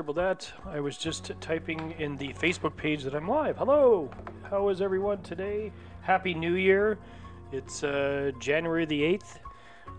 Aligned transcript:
Sorry 0.00 0.12
about 0.12 0.38
that. 0.38 0.50
I 0.64 0.80
was 0.80 0.96
just 0.96 1.30
typing 1.42 1.94
in 1.98 2.16
the 2.16 2.32
Facebook 2.32 2.74
page 2.74 3.02
that 3.02 3.14
I'm 3.14 3.28
live. 3.28 3.58
Hello. 3.58 4.10
How 4.48 4.70
is 4.70 4.80
everyone 4.80 5.20
today? 5.20 5.72
Happy 6.00 6.32
New 6.32 6.54
Year. 6.54 6.96
It's 7.52 7.84
uh, 7.84 8.32
January 8.40 8.86
the 8.86 9.02
8th. 9.02 9.36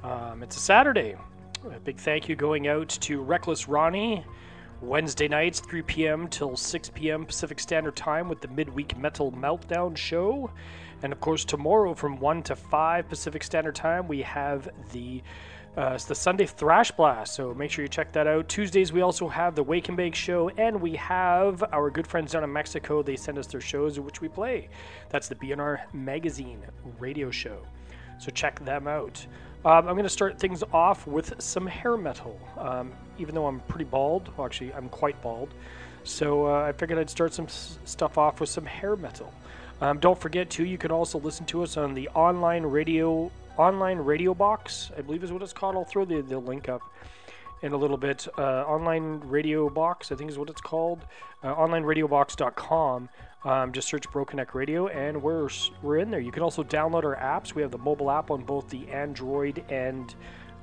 Um, 0.04 0.42
it's 0.42 0.58
a 0.58 0.60
Saturday. 0.60 1.16
A 1.72 1.80
big 1.82 1.98
thank 1.98 2.28
you 2.28 2.36
going 2.36 2.68
out 2.68 2.90
to 2.90 3.22
Reckless 3.22 3.68
Ronnie. 3.68 4.26
Wednesday 4.82 5.28
nights, 5.28 5.60
3 5.60 5.84
p.m. 5.84 6.28
till 6.28 6.58
6 6.58 6.90
p.m. 6.96 7.24
Pacific 7.24 7.60
Standard 7.60 7.96
Time 7.96 8.28
with 8.28 8.42
the 8.42 8.48
Midweek 8.48 8.98
Metal 8.98 9.32
Meltdown 9.32 9.96
Show. 9.96 10.50
And 11.04 11.14
of 11.14 11.22
course, 11.22 11.46
tomorrow 11.46 11.94
from 11.94 12.20
1 12.20 12.42
to 12.44 12.56
5 12.56 13.08
Pacific 13.08 13.44
Standard 13.44 13.76
Time, 13.76 14.08
we 14.08 14.24
have 14.24 14.68
the 14.94 15.22
uh, 15.78 15.92
it's 15.96 16.04
the 16.04 16.16
Sunday 16.16 16.46
Thrash 16.46 16.92
Blast, 16.92 17.34
so 17.34 17.54
make 17.54 17.72
sure 17.72 17.84
you 17.84 17.88
check 17.90 18.12
that 18.12 18.28
out. 18.28 18.50
Tuesdays, 18.50 18.92
we 18.92 19.02
also 19.02 19.30
have 19.30 19.56
the 19.56 19.64
Wake 19.64 19.88
and 19.88 19.96
Bake 19.96 20.16
Show, 20.16 20.50
and 20.58 20.82
we 20.82 20.96
have 20.98 21.64
our 21.72 21.90
good 21.90 22.06
friends 22.06 22.34
down 22.34 22.44
in 22.44 22.52
Mexico. 22.52 23.02
They 23.02 23.16
send 23.16 23.38
us 23.38 23.48
their 23.48 23.62
shows, 23.62 23.98
which 23.98 24.20
we 24.20 24.28
play. 24.28 24.68
That's 25.10 25.30
the 25.30 25.36
BNR 25.36 25.80
Magazine 25.94 26.62
radio 27.00 27.32
show. 27.32 27.62
So 28.20 28.32
check 28.32 28.64
them 28.66 28.86
out. 28.86 29.26
Um, 29.64 29.88
I'm 29.88 29.94
going 29.94 30.04
to 30.04 30.10
start 30.10 30.38
things 30.40 30.62
off 30.74 31.08
with 31.08 31.42
some 31.42 31.68
hair 31.68 31.96
metal. 31.96 32.38
Um, 32.58 32.92
even 33.18 33.34
though 33.34 33.48
I'm 33.48 33.62
pretty 33.62 33.86
bald, 33.86 34.30
well, 34.36 34.46
actually, 34.46 34.74
I'm 34.74 34.90
quite 34.90 35.22
bald. 35.22 35.54
So 36.04 36.48
uh, 36.48 36.64
I 36.64 36.74
figured 36.74 37.00
I'd 37.00 37.10
start 37.10 37.34
some 37.34 37.46
s- 37.46 37.78
stuff 37.86 38.18
off 38.18 38.42
with 38.42 38.50
some 38.50 38.66
hair 38.66 38.96
metal. 38.98 39.34
Um, 39.80 40.00
don't 40.00 40.20
forget, 40.20 40.50
too, 40.50 40.66
you 40.66 40.78
can 40.78 40.92
also 40.92 41.18
listen 41.20 41.46
to 41.48 41.64
us 41.64 41.78
on 41.78 41.94
the 41.94 42.10
online 42.10 42.64
radio 42.64 43.32
online 43.62 44.00
radio 44.00 44.34
box, 44.34 44.92
I 44.98 45.02
believe 45.02 45.24
is 45.24 45.32
what 45.32 45.44
it's 45.44 45.54
called. 45.54 45.76
I'll 45.76 45.86
throw 45.86 46.04
the, 46.04 46.22
the 46.22 46.40
link 46.40 46.68
up 46.68 46.82
in 47.62 47.74
a 47.74 47.78
little 47.78 47.98
bit. 47.98 48.28
Uh, 48.38 48.64
online 48.64 49.22
radio 49.24 49.70
box, 49.70 50.12
I 50.12 50.16
think 50.16 50.32
is 50.32 50.38
what 50.38 50.50
it's 50.50 50.62
called. 50.62 51.06
Uh, 51.44 51.54
onlineradiobox.com. 51.56 53.10
Um, 53.44 53.72
just 53.72 53.88
search 53.88 54.10
Broken 54.12 54.38
Neck 54.38 54.54
Radio, 54.54 54.88
and 54.88 55.22
we're 55.22 55.50
we're 55.82 55.98
in 55.98 56.12
there. 56.12 56.20
You 56.20 56.32
can 56.32 56.44
also 56.44 56.64
download 56.64 57.04
our 57.04 57.16
apps. 57.16 57.56
We 57.56 57.62
have 57.64 57.72
the 57.72 57.78
mobile 57.78 58.12
app 58.12 58.30
on 58.30 58.44
both 58.44 58.70
the 58.70 58.88
Android 58.90 59.64
and 59.70 60.14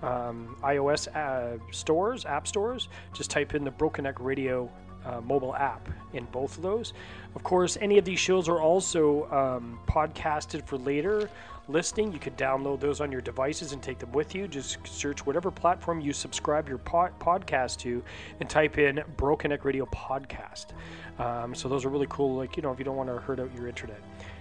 um, 0.02 0.56
iOS 0.62 1.08
uh, 1.08 1.58
stores, 1.72 2.24
app 2.24 2.46
stores. 2.46 2.88
Just 3.14 3.30
type 3.30 3.54
in 3.54 3.64
the 3.64 3.70
Broken 3.72 4.04
Neck 4.04 4.20
Radio 4.20 4.70
uh, 5.04 5.20
mobile 5.20 5.56
app 5.56 5.88
in 6.12 6.24
both 6.26 6.56
of 6.56 6.62
those. 6.62 6.92
Of 7.34 7.42
course, 7.42 7.76
any 7.80 7.98
of 7.98 8.04
these 8.04 8.20
shows 8.20 8.48
are 8.48 8.60
also 8.60 9.28
um, 9.30 9.80
podcasted 9.88 10.64
for 10.64 10.78
later 10.78 11.30
listening. 11.68 12.12
You 12.12 12.18
can 12.18 12.34
download 12.34 12.80
those 12.80 13.00
on 13.00 13.12
your 13.12 13.20
devices 13.20 13.72
and 13.72 13.82
take 13.82 13.98
them 13.98 14.12
with 14.12 14.34
you. 14.34 14.48
Just 14.48 14.78
search 14.86 15.26
whatever 15.26 15.50
platform 15.50 16.00
you 16.00 16.12
subscribe 16.12 16.68
your 16.68 16.78
pod- 16.78 17.18
podcast 17.20 17.78
to 17.78 18.02
and 18.40 18.48
type 18.48 18.78
in 18.78 19.02
Broken 19.16 19.50
Neck 19.50 19.64
Radio 19.64 19.86
Podcast. 19.86 20.66
Um, 21.18 21.54
so 21.54 21.68
those 21.68 21.84
are 21.84 21.88
really 21.88 22.06
cool, 22.08 22.36
like, 22.36 22.56
you 22.56 22.62
know, 22.62 22.72
if 22.72 22.78
you 22.78 22.84
don't 22.84 22.96
want 22.96 23.08
to 23.08 23.18
hurt 23.18 23.40
out 23.40 23.54
your 23.54 23.68
internet. 23.68 24.00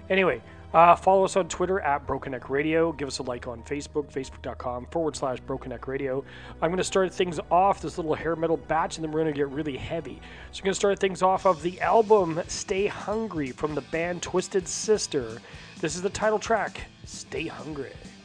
Anyway, 0.09 0.41
uh, 0.73 0.95
follow 0.95 1.23
us 1.23 1.35
on 1.35 1.47
Twitter 1.47 1.79
at 1.81 2.05
Broken 2.07 2.31
Neck 2.31 2.49
Radio. 2.49 2.91
Give 2.91 3.07
us 3.07 3.19
a 3.19 3.23
like 3.23 3.47
on 3.47 3.61
Facebook, 3.63 4.11
facebook.com 4.11 4.87
forward 4.87 5.15
slash 5.15 5.39
Broken 5.41 5.69
Neck 5.69 5.87
Radio. 5.87 6.23
I'm 6.61 6.69
going 6.69 6.77
to 6.77 6.83
start 6.83 7.13
things 7.13 7.39
off 7.51 7.81
this 7.81 7.97
little 7.97 8.13
hair 8.13 8.35
metal 8.35 8.57
batch, 8.57 8.97
and 8.97 9.03
then 9.03 9.11
we're 9.11 9.21
going 9.21 9.33
to 9.33 9.37
get 9.37 9.49
really 9.49 9.77
heavy. 9.77 10.21
So 10.51 10.59
I'm 10.59 10.65
going 10.65 10.71
to 10.71 10.75
start 10.75 10.99
things 10.99 11.21
off 11.21 11.45
of 11.45 11.61
the 11.61 11.79
album 11.81 12.41
Stay 12.47 12.87
Hungry 12.87 13.51
from 13.51 13.75
the 13.75 13.81
band 13.81 14.21
Twisted 14.21 14.67
Sister. 14.67 15.41
This 15.79 15.95
is 15.95 16.01
the 16.01 16.09
title 16.09 16.39
track, 16.39 16.81
Stay 17.07 17.47
Hungry. 17.47 18.16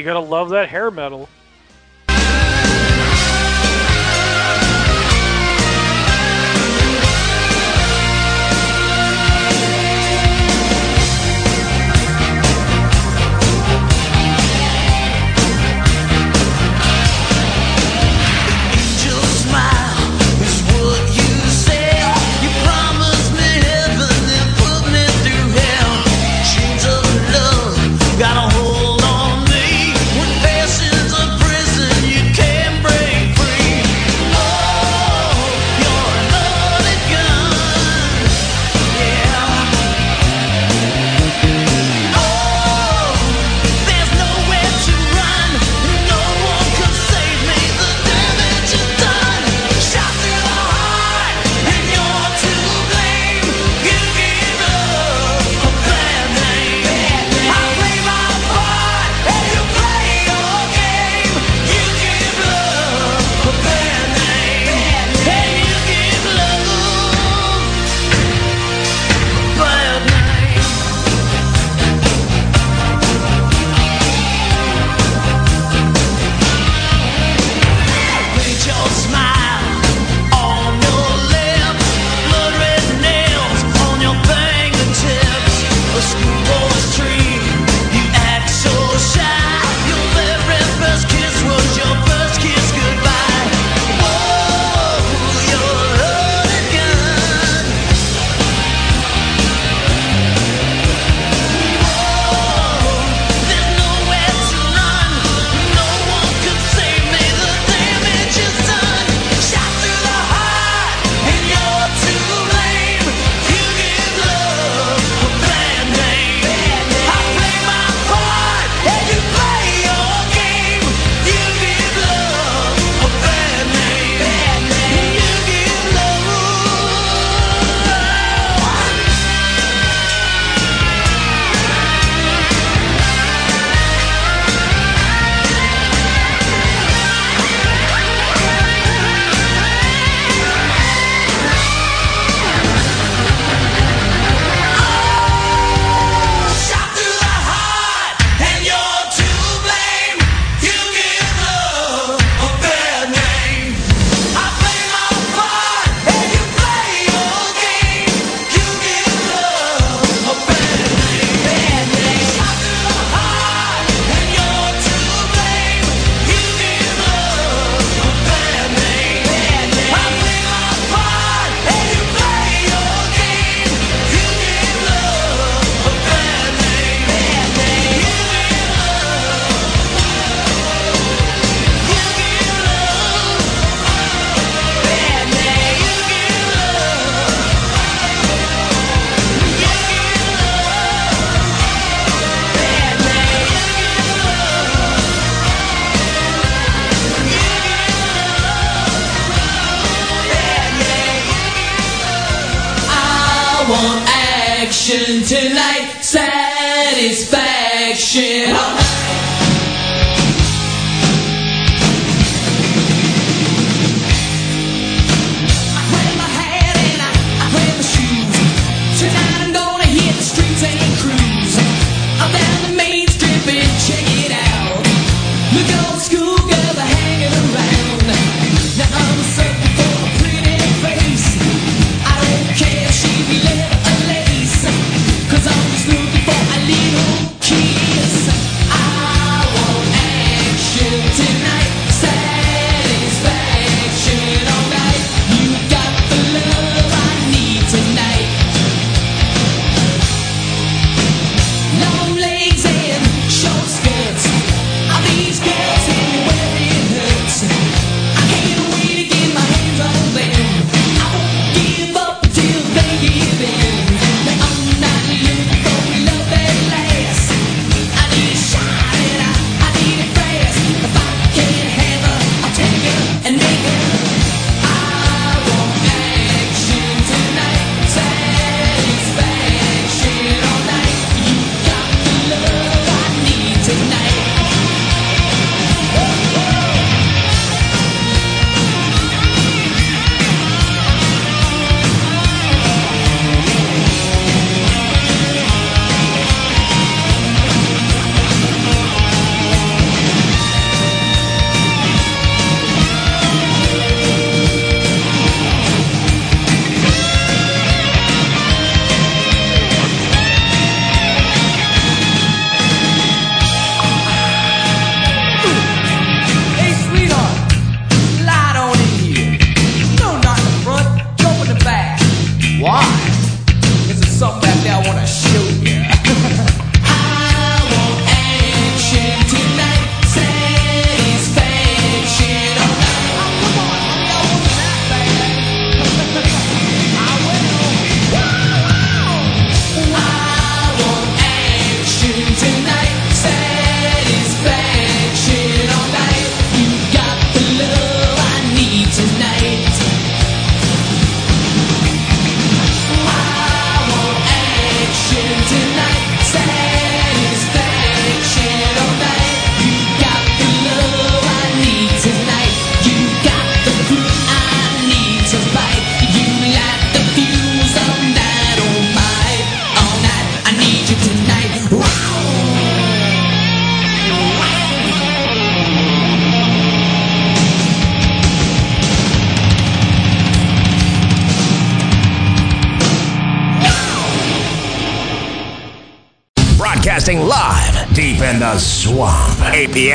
You 0.00 0.06
gotta 0.06 0.18
love 0.18 0.48
that 0.48 0.70
hair 0.70 0.90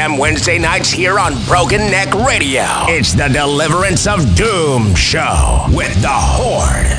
p.m. 0.05 0.17
Wednesday 0.17 0.59
nights 0.59 0.91
here 0.91 1.19
on 1.19 1.33
Broken 1.45 1.79
Neck 1.79 2.13
Radio. 2.13 2.63
It's 2.87 3.13
the 3.13 3.27
Deliverance 3.27 4.07
of 4.07 4.35
Doom 4.35 4.93
show 4.93 5.65
with 5.69 5.99
the 6.01 6.09
Horde. 6.09 6.94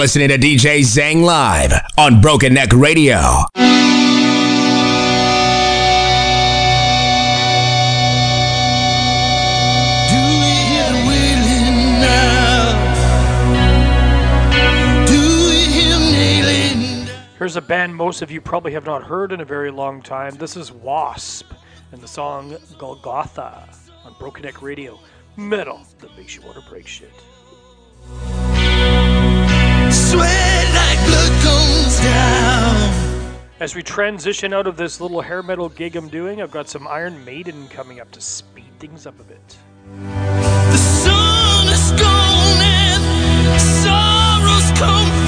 listening 0.00 0.30
to 0.30 0.38
DJ 0.38 0.80
Zang 0.80 1.22
Live 1.22 1.74
on 1.98 2.22
Broken 2.22 2.54
Neck 2.54 2.72
Radio. 2.72 3.18
Here's 17.36 17.56
a 17.56 17.60
band 17.60 17.94
most 17.94 18.22
of 18.22 18.30
you 18.30 18.40
probably 18.40 18.72
have 18.72 18.86
not 18.86 19.02
heard 19.02 19.32
in 19.32 19.42
a 19.42 19.44
very 19.44 19.70
long 19.70 20.00
time. 20.00 20.34
This 20.36 20.56
is 20.56 20.72
Wasp 20.72 21.52
and 21.92 22.00
the 22.00 22.08
song 22.08 22.56
Golgotha 22.78 23.68
on 24.06 24.14
Broken 24.18 24.44
Neck 24.44 24.62
Radio. 24.62 24.98
Metal 25.36 25.82
that 25.98 26.16
makes 26.16 26.34
you 26.34 26.40
want 26.40 26.56
to 26.56 26.70
break 26.70 26.86
shit. 26.86 27.12
As 33.60 33.74
we 33.74 33.82
transition 33.82 34.54
out 34.54 34.66
of 34.66 34.78
this 34.78 35.02
little 35.02 35.20
hair 35.20 35.42
metal 35.42 35.68
gig 35.68 35.94
I'm 35.94 36.08
doing, 36.08 36.40
I've 36.40 36.50
got 36.50 36.66
some 36.66 36.88
Iron 36.88 37.22
Maiden 37.26 37.68
coming 37.68 38.00
up 38.00 38.10
to 38.12 38.20
speed 38.20 38.70
things 38.78 39.06
up 39.06 39.20
a 39.20 39.22
bit. 39.22 39.58
The 40.00 40.76
sun 40.78 41.68
is 41.68 41.92
gone 42.00 42.62
and 42.62 43.60
sorrows 43.60 44.78
come. 44.80 45.19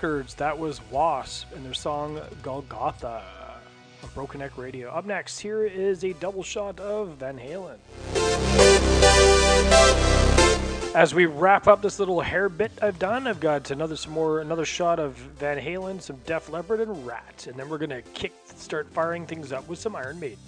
Records. 0.00 0.34
That 0.34 0.56
was 0.56 0.80
Wasp 0.92 1.52
and 1.56 1.66
their 1.66 1.74
song 1.74 2.20
Golgotha 2.40 3.20
on 4.04 4.08
Broken 4.14 4.38
Neck 4.38 4.56
Radio. 4.56 4.90
Up 4.90 5.04
next, 5.04 5.40
here 5.40 5.64
is 5.64 6.04
a 6.04 6.12
double 6.12 6.44
shot 6.44 6.78
of 6.78 7.16
Van 7.16 7.36
Halen. 7.36 7.78
As 10.94 11.12
we 11.16 11.26
wrap 11.26 11.66
up 11.66 11.82
this 11.82 11.98
little 11.98 12.20
hair 12.20 12.48
bit 12.48 12.70
I've 12.80 13.00
done, 13.00 13.26
I've 13.26 13.40
got 13.40 13.72
another 13.72 13.96
some 13.96 14.12
more 14.12 14.38
another 14.38 14.64
shot 14.64 15.00
of 15.00 15.14
Van 15.14 15.58
Halen, 15.58 16.00
some 16.00 16.18
Def 16.26 16.48
Leppard, 16.48 16.78
and 16.78 17.04
Ratt, 17.04 17.48
and 17.48 17.56
then 17.56 17.68
we're 17.68 17.78
gonna 17.78 18.02
kick 18.14 18.32
start 18.54 18.88
firing 18.92 19.26
things 19.26 19.50
up 19.50 19.66
with 19.66 19.80
some 19.80 19.96
Iron 19.96 20.20
Maiden. 20.20 20.38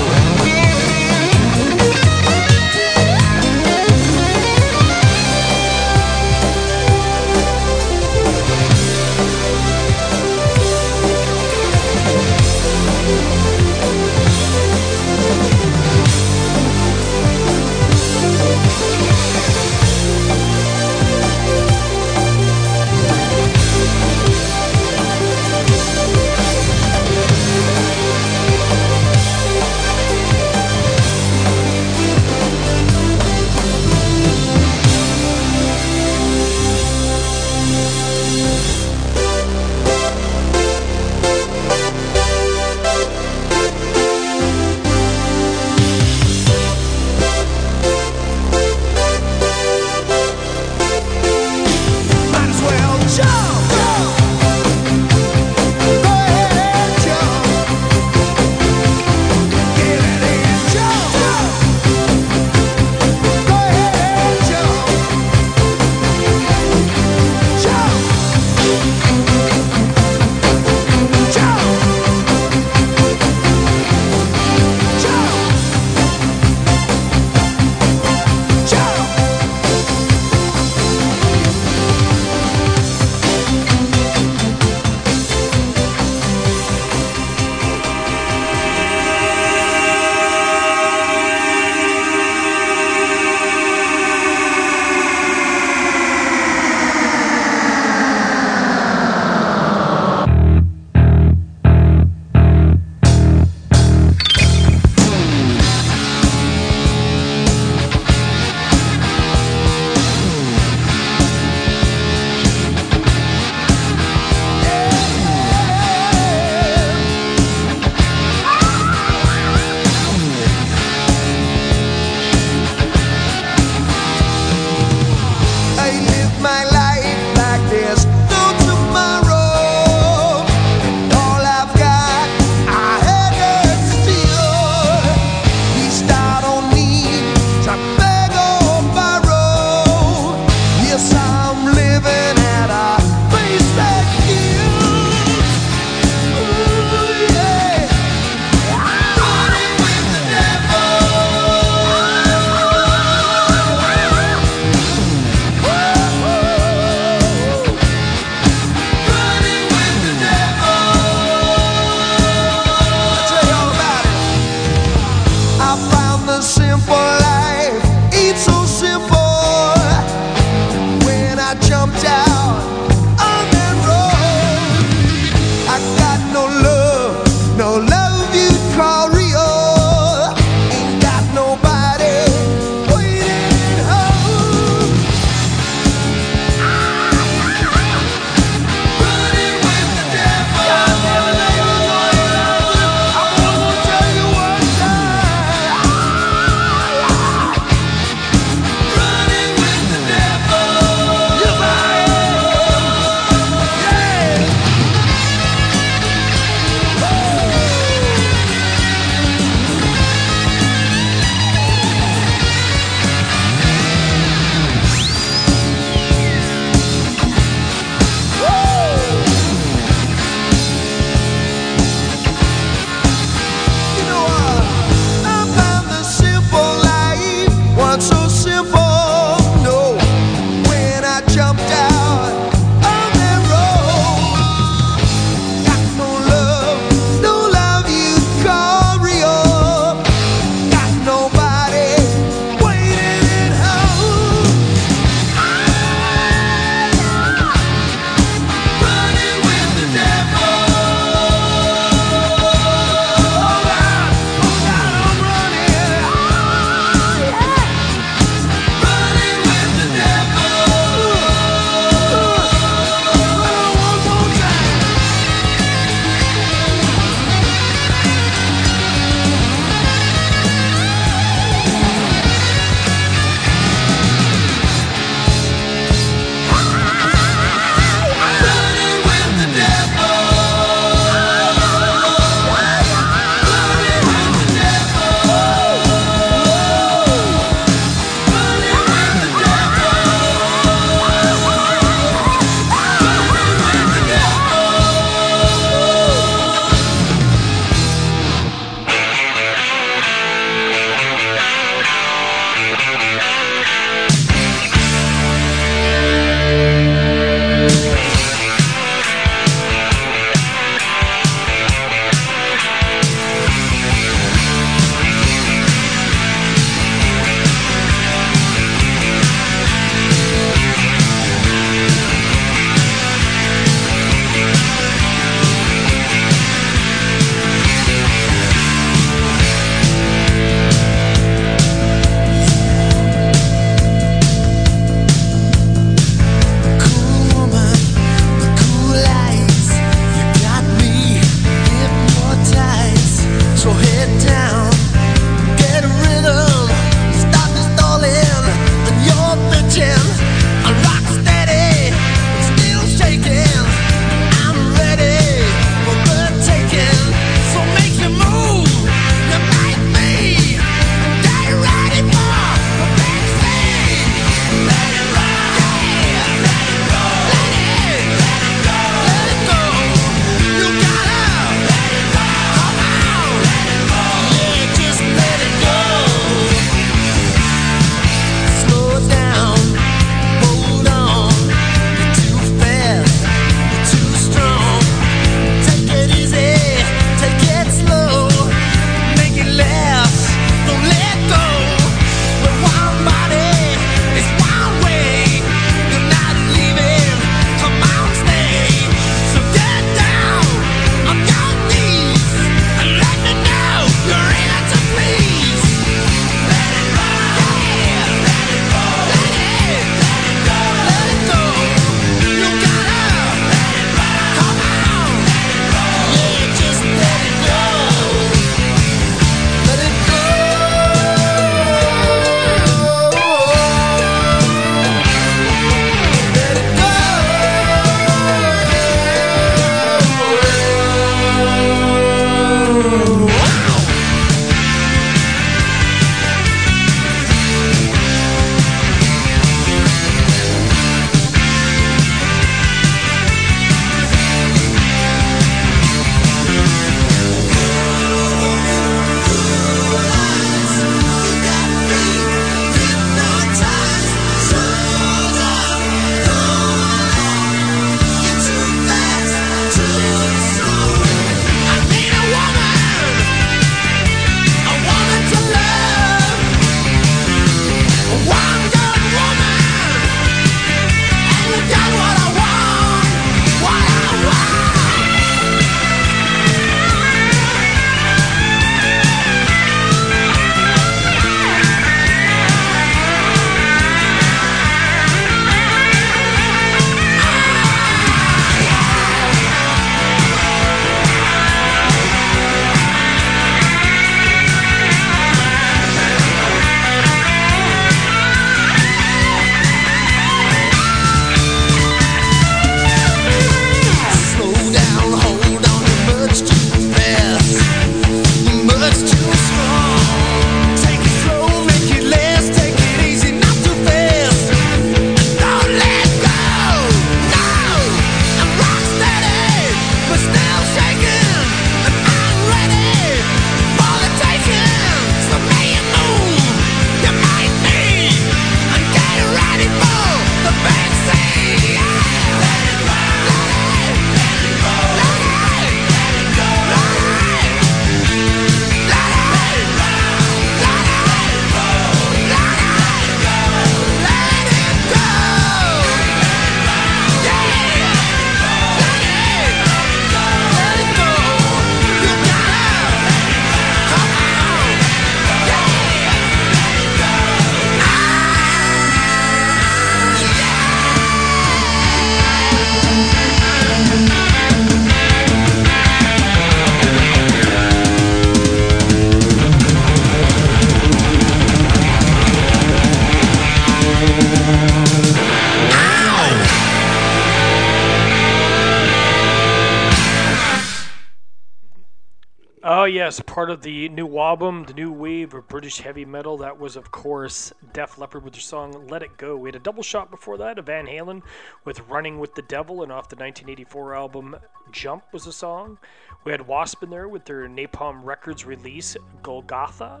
The 583.68 583.88
new 583.90 584.18
album, 584.18 584.64
the 584.64 584.72
new 584.72 584.90
wave 584.90 585.34
of 585.34 585.46
British 585.46 585.80
heavy 585.80 586.06
metal. 586.06 586.38
That 586.38 586.58
was, 586.58 586.74
of 586.74 586.90
course, 586.90 587.52
Def 587.74 587.98
Leppard 587.98 588.24
with 588.24 588.32
their 588.32 588.40
song 588.40 588.88
"Let 588.88 589.02
It 589.02 589.18
Go." 589.18 589.36
We 589.36 589.48
had 589.48 589.56
a 589.56 589.58
double 589.58 589.82
shot 589.82 590.10
before 590.10 590.38
that 590.38 590.58
of 590.58 590.64
Van 590.64 590.86
Halen 590.86 591.20
with 591.66 591.86
"Running 591.86 592.18
with 592.18 592.34
the 592.34 592.40
Devil," 592.40 592.82
and 592.82 592.90
off 592.90 593.10
the 593.10 593.16
1984 593.16 593.94
album 593.94 594.36
"Jump" 594.70 595.04
was 595.12 595.26
a 595.26 595.34
song. 595.34 595.76
We 596.24 596.32
had 596.32 596.46
Wasp 596.46 596.82
in 596.82 596.88
there 596.88 597.08
with 597.08 597.26
their 597.26 597.46
Napalm 597.46 598.04
Records 598.04 598.46
release 598.46 598.96
"Golgotha," 599.22 600.00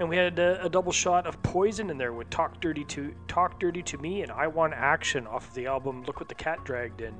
and 0.00 0.08
we 0.08 0.16
had 0.16 0.38
a, 0.38 0.64
a 0.64 0.68
double 0.68 0.92
shot 0.92 1.26
of 1.26 1.40
Poison 1.42 1.90
in 1.90 1.98
there 1.98 2.12
with 2.12 2.28
"Talk 2.30 2.60
Dirty 2.60 2.84
to 2.84 3.14
Talk 3.28 3.60
Dirty 3.60 3.82
to 3.82 3.98
Me" 3.98 4.22
and 4.22 4.32
"I 4.32 4.46
Want 4.46 4.74
Action" 4.74 5.26
off 5.26 5.48
of 5.48 5.54
the 5.54 5.66
album 5.66 6.04
"Look 6.04 6.20
What 6.20 6.28
the 6.28 6.34
Cat 6.34 6.64
Dragged 6.64 7.00
In." 7.00 7.14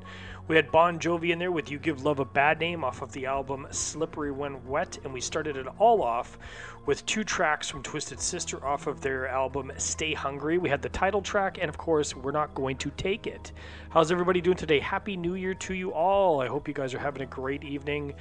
We 0.47 0.57
had 0.57 0.70
Bon 0.70 0.99
Jovi 0.99 1.31
in 1.31 1.39
there 1.39 1.53
with 1.53 1.70
You 1.70 1.79
Give 1.79 2.05
Love 2.05 2.18
a 2.18 2.25
Bad 2.25 2.61
Name 2.61 2.85
off 2.85 3.01
of 3.01 3.12
the 3.12 3.27
album 3.27 3.66
Slippery 3.70 4.31
When 4.31 4.64
Wet, 4.66 4.99
and 5.05 5.12
we 5.14 5.20
started 5.20 5.57
it 5.57 5.66
all 5.79 6.03
off 6.03 6.39
with 6.85 7.07
two 7.07 7.25
tracks 7.25 7.70
from 7.70 7.83
Twisted 7.83 8.20
Sister 8.20 8.64
off 8.64 8.87
of 8.87 9.01
their 9.01 9.27
album 9.27 9.72
Stay 9.79 10.12
Hungry. 10.12 10.59
We 10.59 10.68
had 10.68 10.83
the 10.83 10.91
title 10.91 11.22
track, 11.22 11.59
and 11.61 11.68
of 11.68 11.79
course, 11.79 12.14
We're 12.14 12.33
Not 12.33 12.55
Going 12.55 12.77
to 12.79 12.91
Take 12.91 13.27
It. 13.27 13.53
How's 13.89 14.12
everybody 14.12 14.43
doing 14.43 14.57
today? 14.57 14.81
Happy 14.81 15.16
New 15.16 15.35
Year 15.35 15.55
to 15.55 15.75
you 15.75 15.93
all. 15.93 16.43
I 16.43 16.49
hope 16.49 16.68
you 16.68 16.75
guys 16.75 16.93
are 16.93 16.99
having 16.99 17.22
a 17.22 17.27
great 17.27 17.64
evening. 17.64 18.12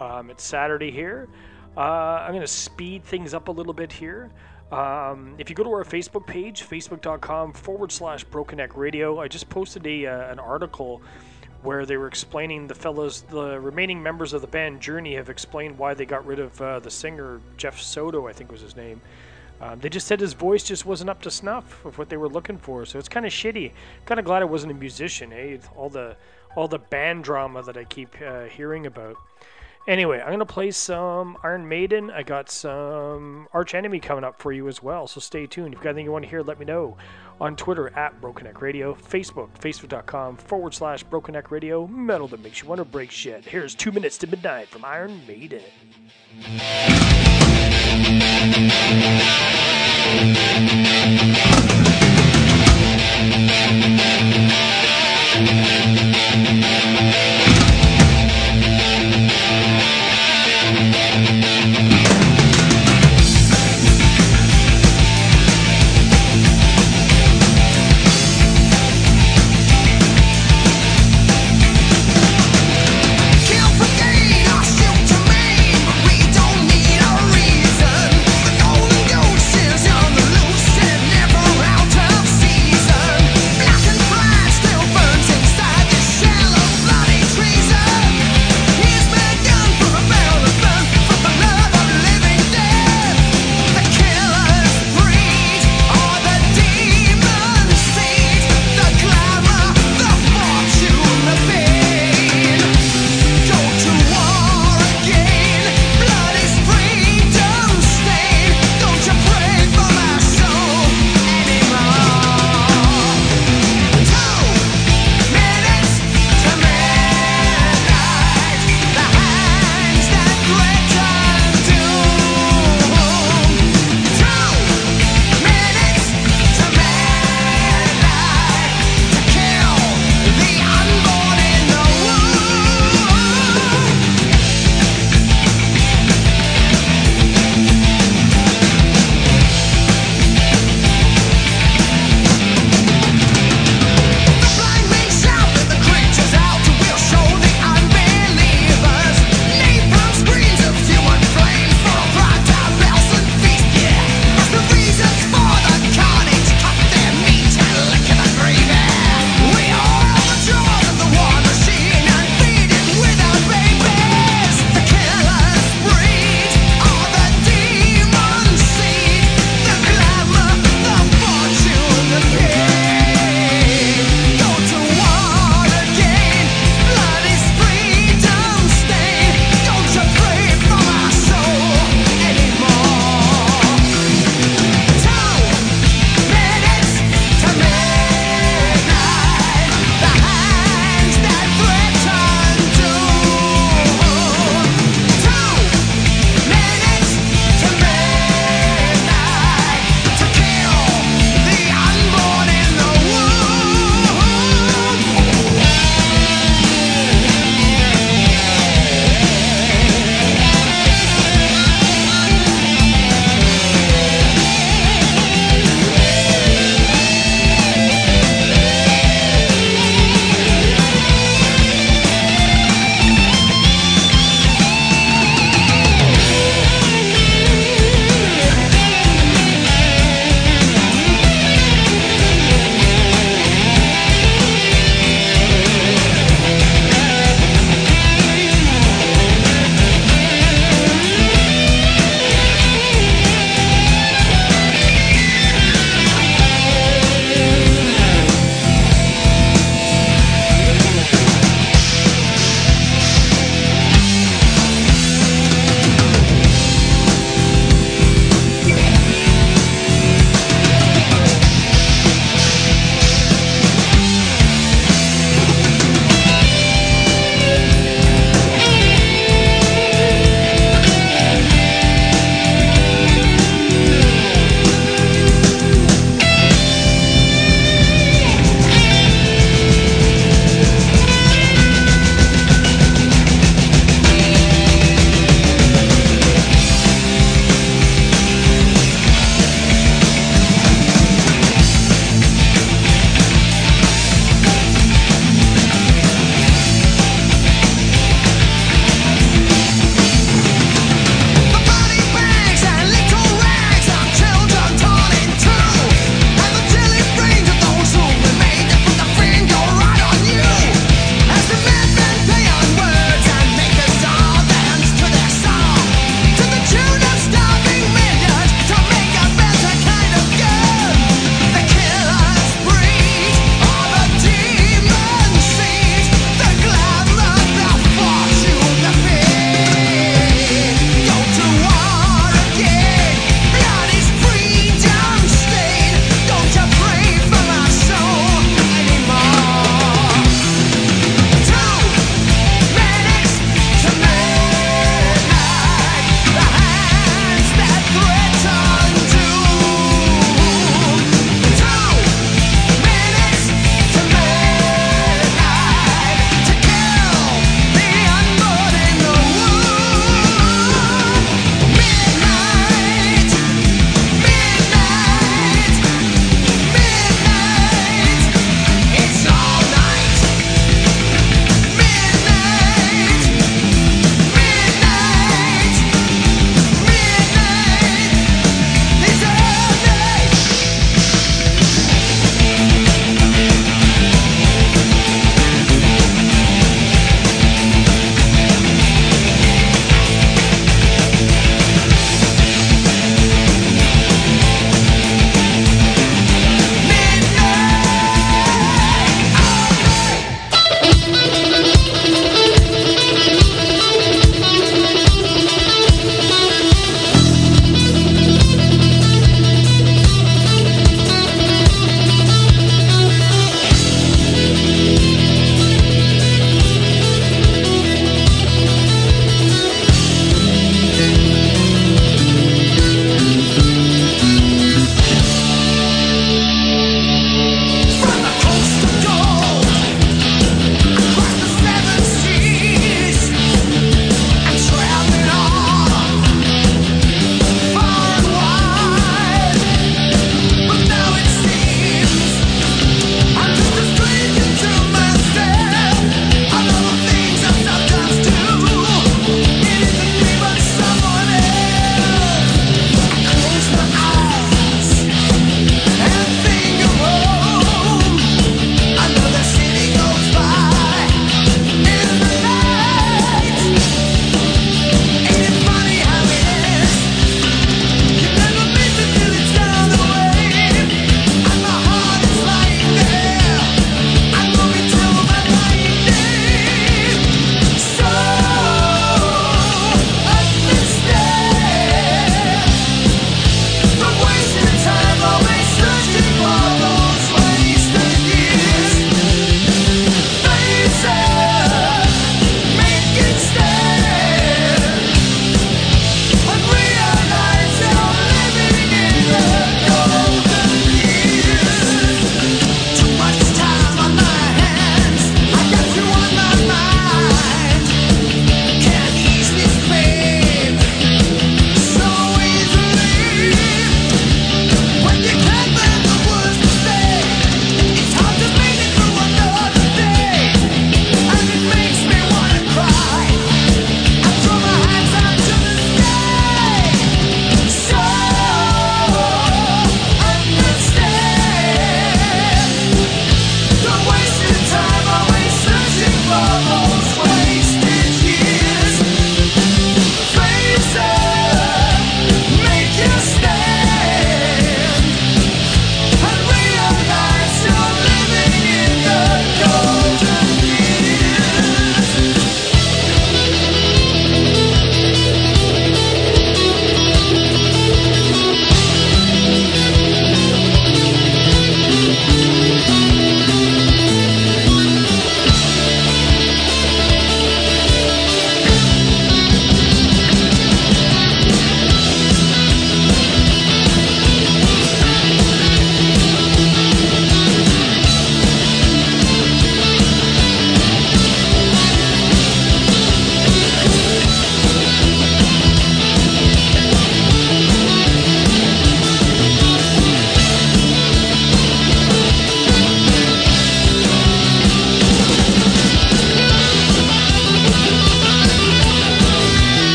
Um, 0.00 0.30
it's 0.30 0.44
Saturday 0.44 0.90
here. 0.90 1.28
Uh, 1.76 1.80
I'm 1.80 2.30
going 2.30 2.40
to 2.40 2.46
speed 2.46 3.04
things 3.04 3.34
up 3.34 3.48
a 3.48 3.52
little 3.52 3.74
bit 3.74 3.92
here. 3.92 4.30
Um, 4.72 5.34
if 5.38 5.48
you 5.48 5.54
go 5.54 5.62
to 5.62 5.70
our 5.70 5.84
Facebook 5.84 6.26
page, 6.26 6.64
facebook.com 6.64 7.52
forward 7.52 7.92
slash 7.92 8.24
Broken 8.24 8.58
Neck 8.58 8.76
Radio, 8.76 9.20
I 9.20 9.28
just 9.28 9.48
posted 9.48 9.86
a, 9.86 10.06
uh, 10.06 10.32
an 10.32 10.38
article 10.38 11.02
where 11.62 11.86
they 11.86 11.96
were 11.96 12.08
explaining 12.08 12.66
the 12.66 12.74
fellows, 12.74 13.22
the 13.22 13.60
remaining 13.60 14.02
members 14.02 14.32
of 14.32 14.40
the 14.40 14.46
band 14.46 14.80
Journey 14.80 15.14
have 15.14 15.28
explained 15.28 15.78
why 15.78 15.94
they 15.94 16.06
got 16.06 16.24
rid 16.26 16.38
of 16.38 16.60
uh, 16.60 16.78
the 16.80 16.90
singer 16.90 17.40
Jeff 17.56 17.80
Soto, 17.80 18.26
I 18.26 18.32
think 18.32 18.50
was 18.50 18.60
his 18.60 18.76
name. 18.76 19.00
Um, 19.60 19.78
they 19.80 19.88
just 19.88 20.06
said 20.06 20.20
his 20.20 20.34
voice 20.34 20.62
just 20.62 20.84
wasn't 20.84 21.10
up 21.10 21.22
to 21.22 21.30
snuff 21.30 21.84
of 21.84 21.96
what 21.98 22.08
they 22.08 22.16
were 22.16 22.28
looking 22.28 22.58
for, 22.58 22.84
so 22.84 22.98
it's 22.98 23.08
kind 23.08 23.24
of 23.24 23.32
shitty. 23.32 23.72
Kind 24.04 24.18
of 24.18 24.26
glad 24.26 24.42
I 24.42 24.44
wasn't 24.44 24.72
a 24.72 24.74
musician, 24.74 25.32
eh? 25.32 25.58
All 25.74 25.88
the 25.88 26.16
all 26.56 26.68
the 26.68 26.78
band 26.78 27.24
drama 27.24 27.62
that 27.62 27.76
I 27.76 27.84
keep 27.84 28.14
uh, 28.20 28.44
hearing 28.44 28.86
about. 28.86 29.16
Anyway, 29.86 30.20
I'm 30.20 30.32
gonna 30.32 30.44
play 30.44 30.72
some 30.72 31.36
Iron 31.44 31.68
Maiden. 31.68 32.10
I 32.10 32.24
got 32.24 32.50
some 32.50 33.46
Arch 33.52 33.72
Enemy 33.72 34.00
coming 34.00 34.24
up 34.24 34.36
for 34.40 34.52
you 34.52 34.66
as 34.66 34.82
well, 34.82 35.06
so 35.06 35.20
stay 35.20 35.46
tuned. 35.46 35.68
If 35.68 35.74
you've 35.74 35.84
got 35.84 35.90
anything 35.90 36.06
you 36.06 36.12
want 36.12 36.24
to 36.24 36.28
hear, 36.30 36.42
let 36.42 36.58
me 36.58 36.64
know 36.64 36.96
on 37.40 37.54
Twitter 37.54 37.96
at 37.96 38.20
Broken 38.20 38.46
Neck 38.46 38.60
Radio, 38.62 38.94
Facebook, 38.94 39.50
facebook.com 39.60 40.38
forward 40.38 40.74
slash 40.74 41.04
Broken 41.04 41.34
Neck 41.34 41.50
Radio, 41.50 41.86
metal 41.86 42.26
that 42.28 42.42
makes 42.42 42.62
you 42.62 42.68
want 42.68 42.80
to 42.80 42.84
break 42.84 43.10
shit. 43.12 43.44
Here's 43.44 43.74
Two 43.74 43.92
Minutes 43.92 44.18
to 44.18 44.26
Midnight 44.26 44.68
from 44.68 44.84
Iron 44.84 45.20
Maiden. 45.26 45.62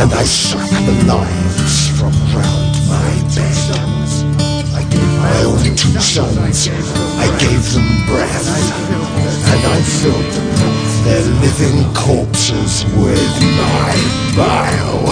And 0.00 0.14
I 0.14 0.22
suck 0.22 0.70
the 0.70 1.04
lives 1.06 1.88
from 1.98 2.12
round 2.30 2.74
my 2.86 3.10
bed. 3.34 3.58
I 4.72 4.86
gave 4.88 5.12
my 5.18 5.42
only 5.42 5.74
two 5.74 5.98
sons, 5.98 6.68
I 6.68 7.26
gave 7.40 7.64
them 7.74 8.06
breath. 8.06 8.46
And 9.50 9.62
I 9.66 9.82
filled 9.82 10.34
their 11.04 11.24
living 11.42 11.82
corpses 11.94 12.84
with 12.94 13.42
my 13.58 13.90
bile. 14.36 15.10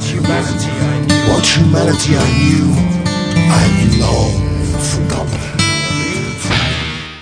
Humanity 0.00 0.72
I 0.74 1.06
knew. 1.06 1.22
What 1.30 1.46
humanity 1.46 2.16
I 2.16 2.28
knew, 2.42 2.66
I've 3.62 3.94
long 4.00 4.42
forgotten. 4.90 5.54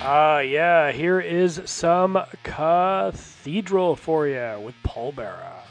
Ah, 0.00 0.38
yeah, 0.38 0.90
here 0.90 1.20
is 1.20 1.61
some 1.66 2.18
Cathedral 2.44 3.94
for 3.94 4.26
you 4.26 4.59
with 4.64 4.74
Pallbearer. 4.82 5.63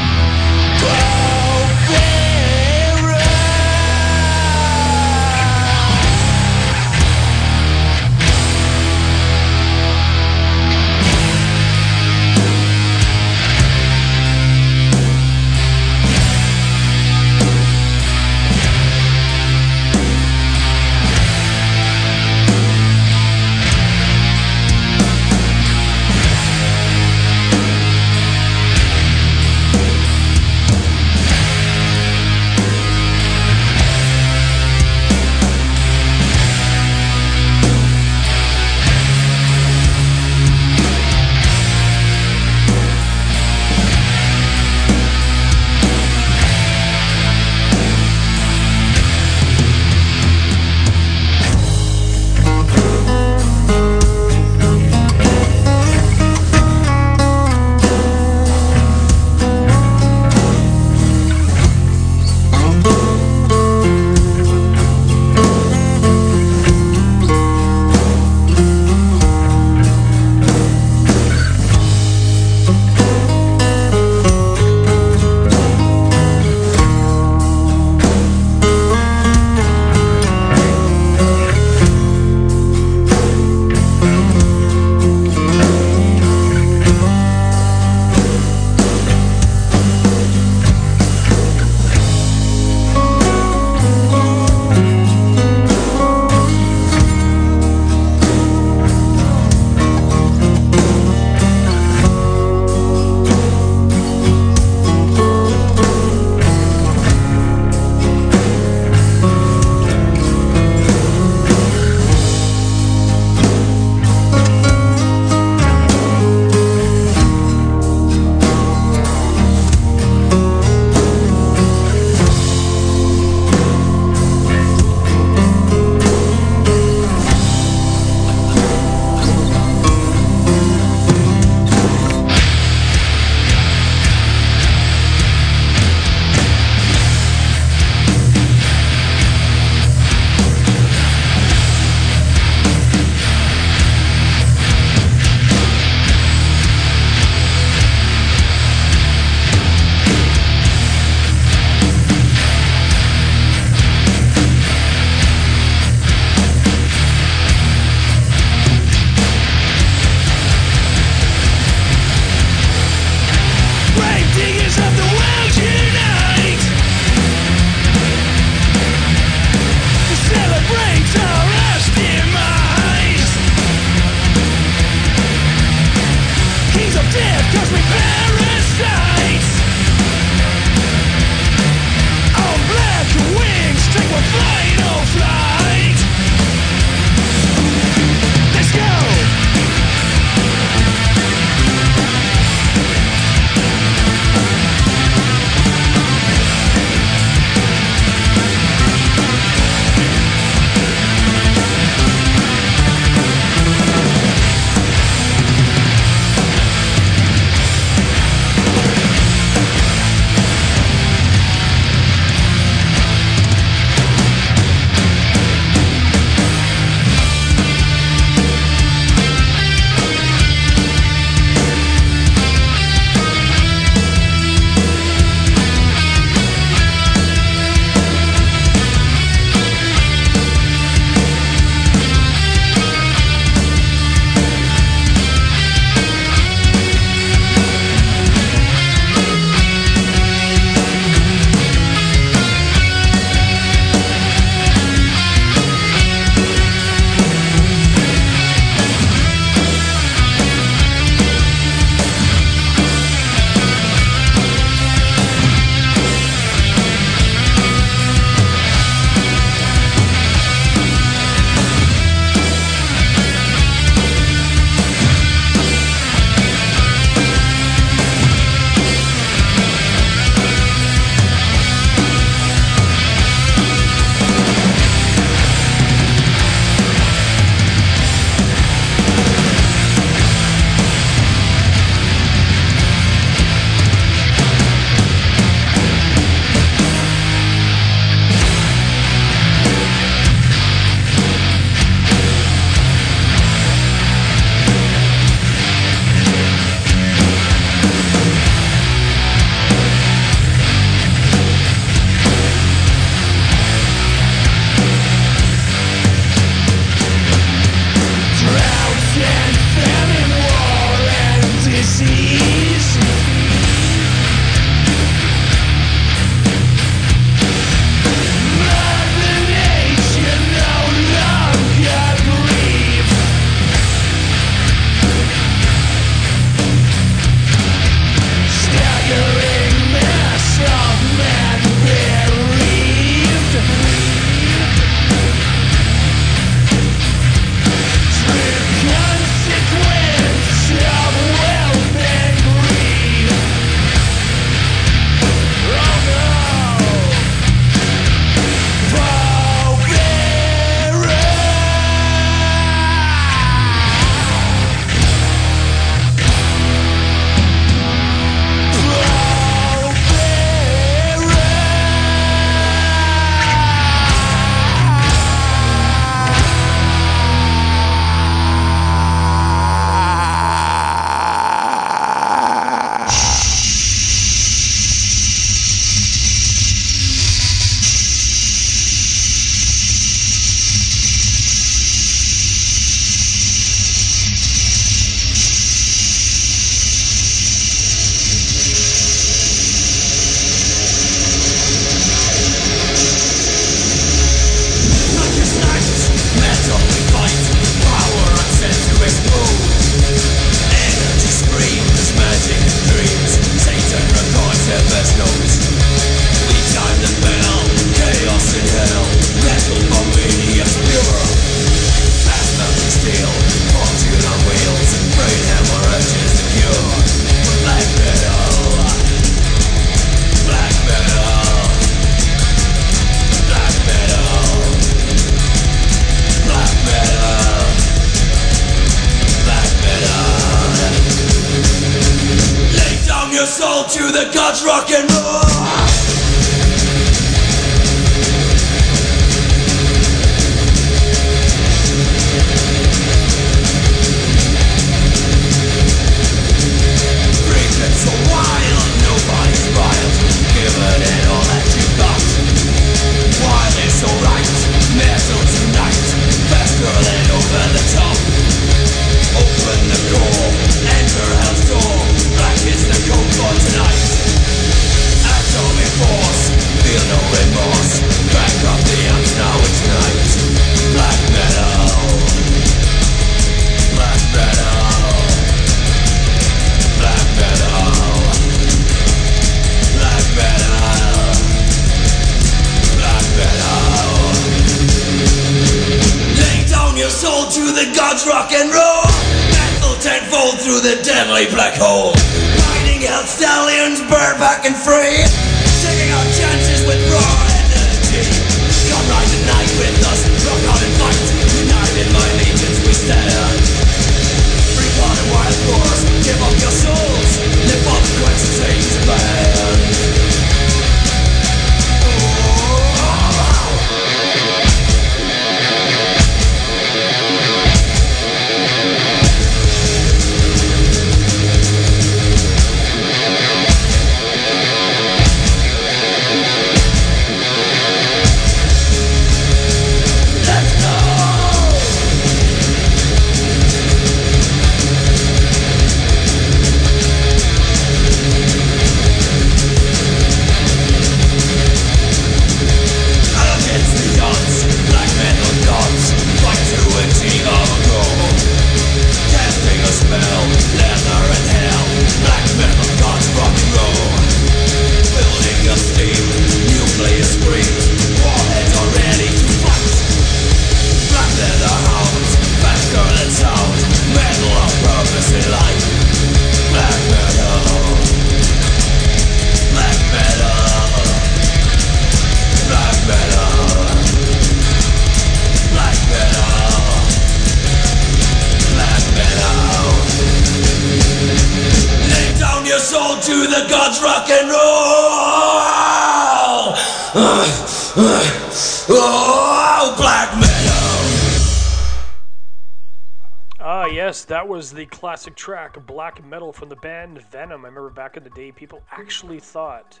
Track, 595.46 595.86
Black 595.86 596.24
Metal 596.26 596.52
from 596.52 596.68
the 596.68 596.74
band 596.74 597.22
Venom. 597.30 597.64
I 597.64 597.68
remember 597.68 597.88
back 597.90 598.16
in 598.16 598.24
the 598.24 598.30
day, 598.30 598.50
people 598.50 598.82
actually 598.90 599.38
thought 599.38 600.00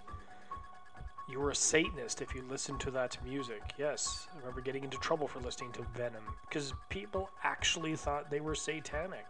you 1.28 1.38
were 1.38 1.50
a 1.50 1.54
Satanist 1.54 2.20
if 2.20 2.34
you 2.34 2.42
listened 2.50 2.80
to 2.80 2.90
that 2.90 3.16
music. 3.24 3.62
Yes, 3.78 4.26
I 4.34 4.40
remember 4.40 4.60
getting 4.60 4.82
into 4.82 4.96
trouble 4.96 5.28
for 5.28 5.38
listening 5.38 5.70
to 5.74 5.86
Venom 5.94 6.24
because 6.48 6.74
people 6.88 7.30
actually 7.44 7.94
thought 7.94 8.28
they 8.28 8.40
were 8.40 8.56
satanic. 8.56 9.24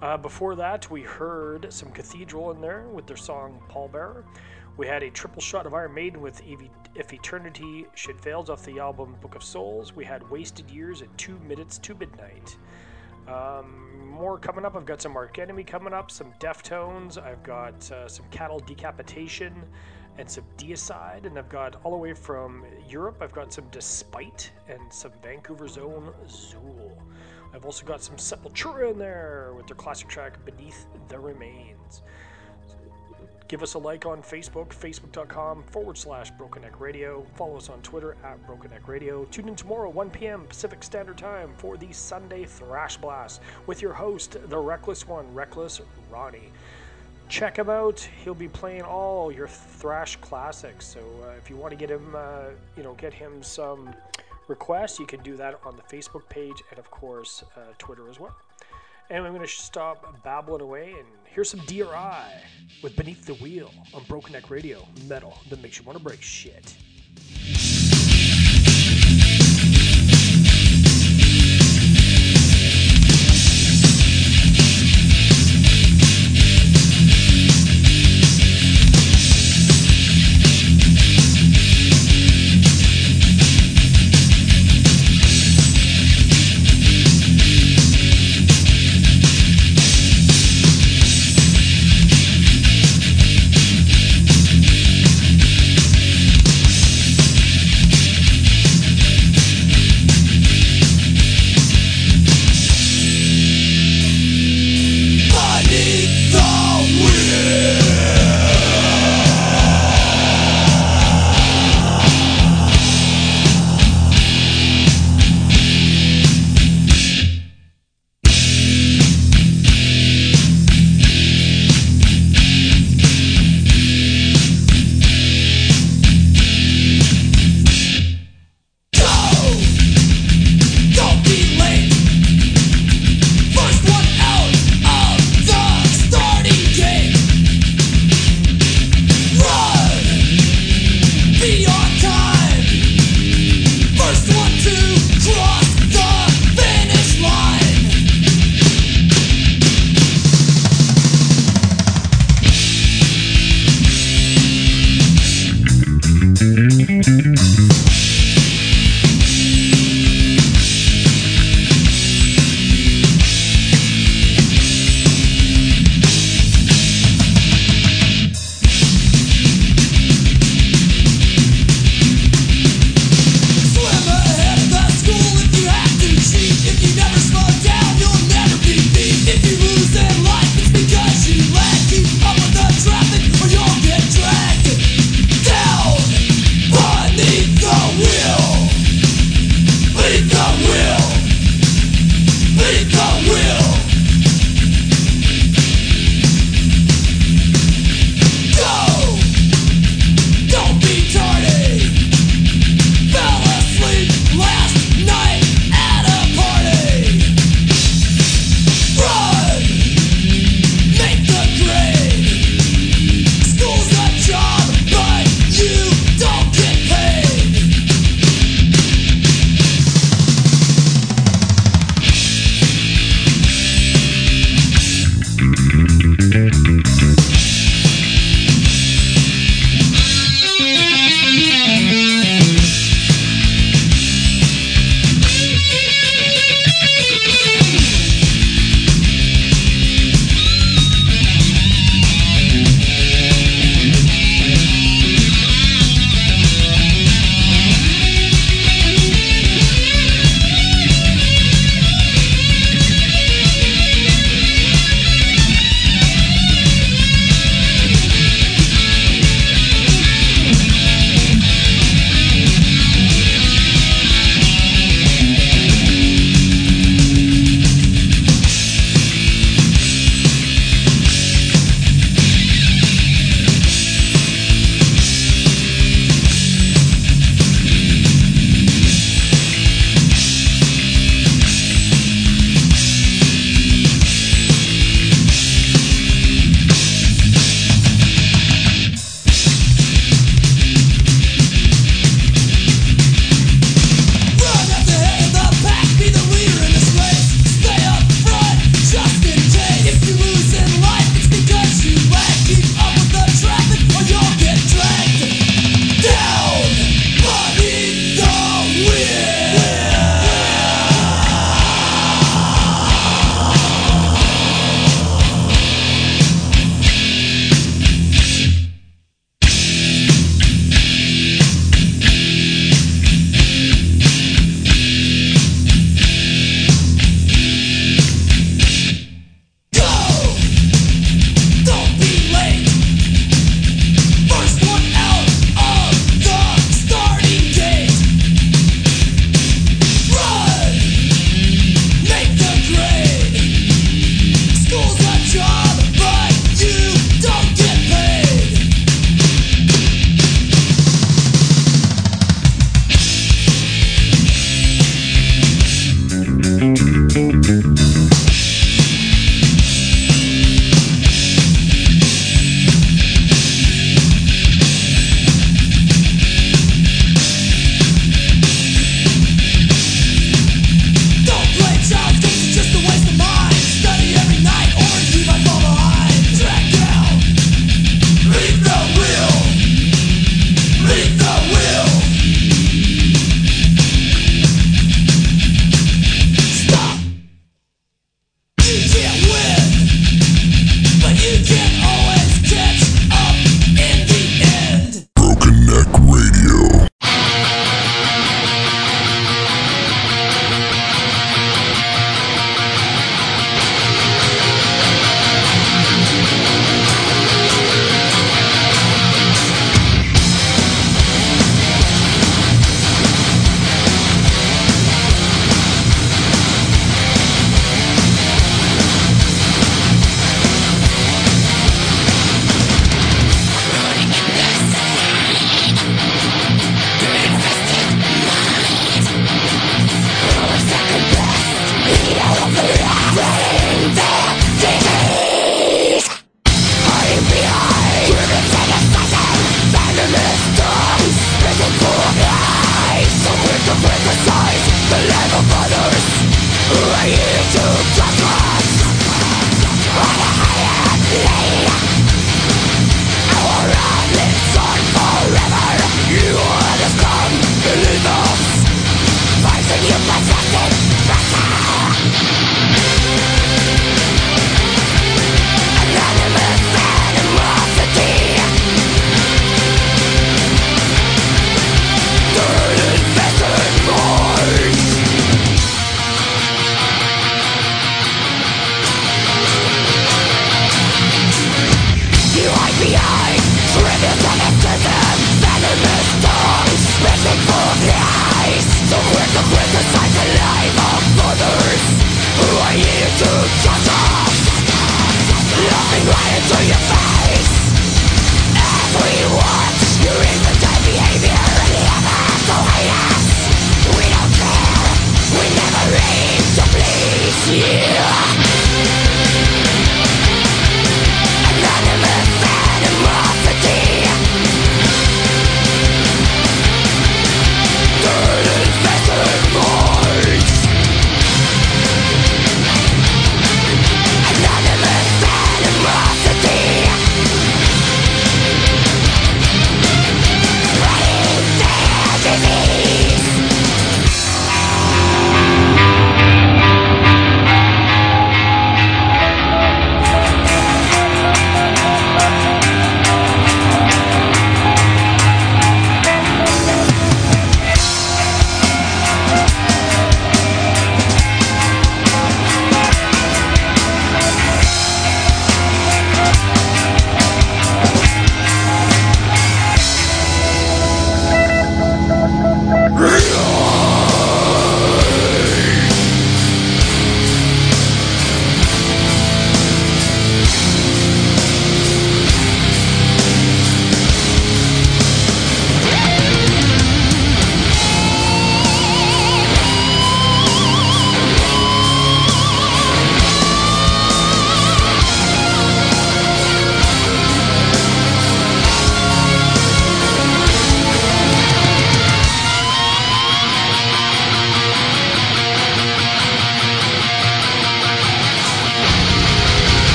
Uh, 0.00 0.16
before 0.16 0.54
that, 0.54 0.88
we 0.88 1.02
heard 1.02 1.66
some 1.72 1.90
Cathedral 1.90 2.52
in 2.52 2.60
there 2.60 2.86
with 2.92 3.08
their 3.08 3.16
song 3.16 3.60
Pallbearer. 3.68 4.22
We 4.76 4.86
had 4.86 5.02
a 5.02 5.10
triple 5.10 5.42
shot 5.42 5.66
of 5.66 5.74
Iron 5.74 5.94
Maiden 5.94 6.20
with 6.20 6.42
If 6.94 7.12
Eternity 7.12 7.86
Should 7.96 8.20
Fails 8.20 8.50
off 8.50 8.64
the 8.64 8.78
album 8.78 9.16
Book 9.20 9.34
of 9.34 9.42
Souls. 9.42 9.96
We 9.96 10.04
had 10.04 10.30
Wasted 10.30 10.70
Years 10.70 11.02
at 11.02 11.18
2 11.18 11.40
Minutes 11.40 11.78
to 11.78 11.96
Midnight. 11.96 12.56
Um, 13.28 14.08
more 14.08 14.38
coming 14.38 14.64
up. 14.64 14.76
I've 14.76 14.86
got 14.86 15.02
some 15.02 15.16
Arch 15.16 15.38
Enemy 15.38 15.64
coming 15.64 15.92
up, 15.92 16.10
some 16.10 16.32
Deftones. 16.40 17.22
I've 17.22 17.42
got 17.42 17.90
uh, 17.90 18.08
some 18.08 18.26
Cattle 18.30 18.60
Decapitation 18.60 19.54
and 20.18 20.30
some 20.30 20.44
Deicide. 20.56 21.26
And 21.26 21.38
I've 21.38 21.48
got 21.48 21.80
all 21.84 21.92
the 21.92 21.98
way 21.98 22.14
from 22.14 22.64
Europe, 22.88 23.18
I've 23.20 23.32
got 23.32 23.52
some 23.52 23.64
Despite 23.70 24.50
and 24.68 24.80
some 24.92 25.12
Vancouver's 25.22 25.78
own 25.78 26.12
Zool. 26.26 26.92
I've 27.54 27.64
also 27.64 27.86
got 27.86 28.02
some 28.02 28.16
Sepultura 28.16 28.90
in 28.90 28.98
there 28.98 29.52
with 29.56 29.66
their 29.66 29.76
classic 29.76 30.08
track 30.08 30.44
Beneath 30.44 30.86
the 31.08 31.18
Remains. 31.18 32.02
Give 33.46 33.62
us 33.62 33.74
a 33.74 33.78
like 33.78 34.06
on 34.06 34.22
Facebook, 34.22 34.68
facebook.com 34.68 35.64
forward 35.64 35.98
slash 35.98 36.30
Broken 36.30 36.62
Neck 36.62 36.80
Radio. 36.80 37.26
Follow 37.36 37.58
us 37.58 37.68
on 37.68 37.82
Twitter 37.82 38.16
at 38.24 38.44
Broken 38.46 38.70
Neck 38.70 38.88
Radio. 38.88 39.24
Tune 39.26 39.48
in 39.48 39.56
tomorrow, 39.56 39.90
1 39.90 40.10
p.m. 40.10 40.46
Pacific 40.46 40.82
Standard 40.82 41.18
Time 41.18 41.52
for 41.58 41.76
the 41.76 41.92
Sunday 41.92 42.46
Thrash 42.46 42.96
Blast 42.96 43.42
with 43.66 43.82
your 43.82 43.92
host, 43.92 44.38
the 44.48 44.58
Reckless 44.58 45.06
One, 45.06 45.32
Reckless 45.34 45.82
Ronnie. 46.10 46.52
Check 47.28 47.58
him 47.58 47.68
out. 47.68 48.00
He'll 48.22 48.34
be 48.34 48.48
playing 48.48 48.82
all 48.82 49.30
your 49.30 49.48
thrash 49.48 50.16
classics. 50.16 50.86
So 50.86 51.00
uh, 51.22 51.32
if 51.36 51.50
you 51.50 51.56
want 51.56 51.72
to 51.72 51.76
get 51.76 51.90
him, 51.90 52.14
uh, 52.16 52.44
you 52.78 52.82
know, 52.82 52.94
get 52.94 53.12
him 53.12 53.42
some 53.42 53.94
requests, 54.48 54.98
you 54.98 55.06
can 55.06 55.22
do 55.22 55.36
that 55.36 55.60
on 55.64 55.76
the 55.76 55.82
Facebook 55.82 56.26
page 56.30 56.62
and, 56.70 56.78
of 56.78 56.90
course, 56.90 57.44
uh, 57.56 57.60
Twitter 57.76 58.08
as 58.08 58.18
well. 58.18 58.34
And 59.10 59.24
I'm 59.24 59.34
going 59.34 59.46
to 59.46 59.52
stop 59.52 60.22
babbling 60.24 60.62
away 60.62 60.92
and 60.92 61.06
here's 61.26 61.50
some 61.50 61.60
DRI 61.66 61.84
with 62.82 62.96
Beneath 62.96 63.26
the 63.26 63.34
Wheel 63.34 63.70
on 63.92 64.02
Broken 64.04 64.32
Neck 64.32 64.50
Radio. 64.50 64.86
Metal 65.06 65.38
that 65.50 65.60
makes 65.62 65.78
you 65.78 65.84
want 65.84 65.98
to 65.98 66.04
break 66.04 66.22
shit. 66.22 66.74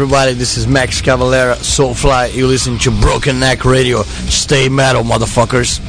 Everybody. 0.00 0.32
This 0.32 0.56
is 0.56 0.68
Max 0.68 1.02
Cavalera, 1.02 1.56
Soulfly. 1.56 2.32
You 2.32 2.46
listen 2.46 2.78
to 2.78 2.92
Broken 3.00 3.40
Neck 3.40 3.64
Radio. 3.64 4.02
Stay 4.02 4.68
metal, 4.68 5.02
motherfuckers. 5.02 5.80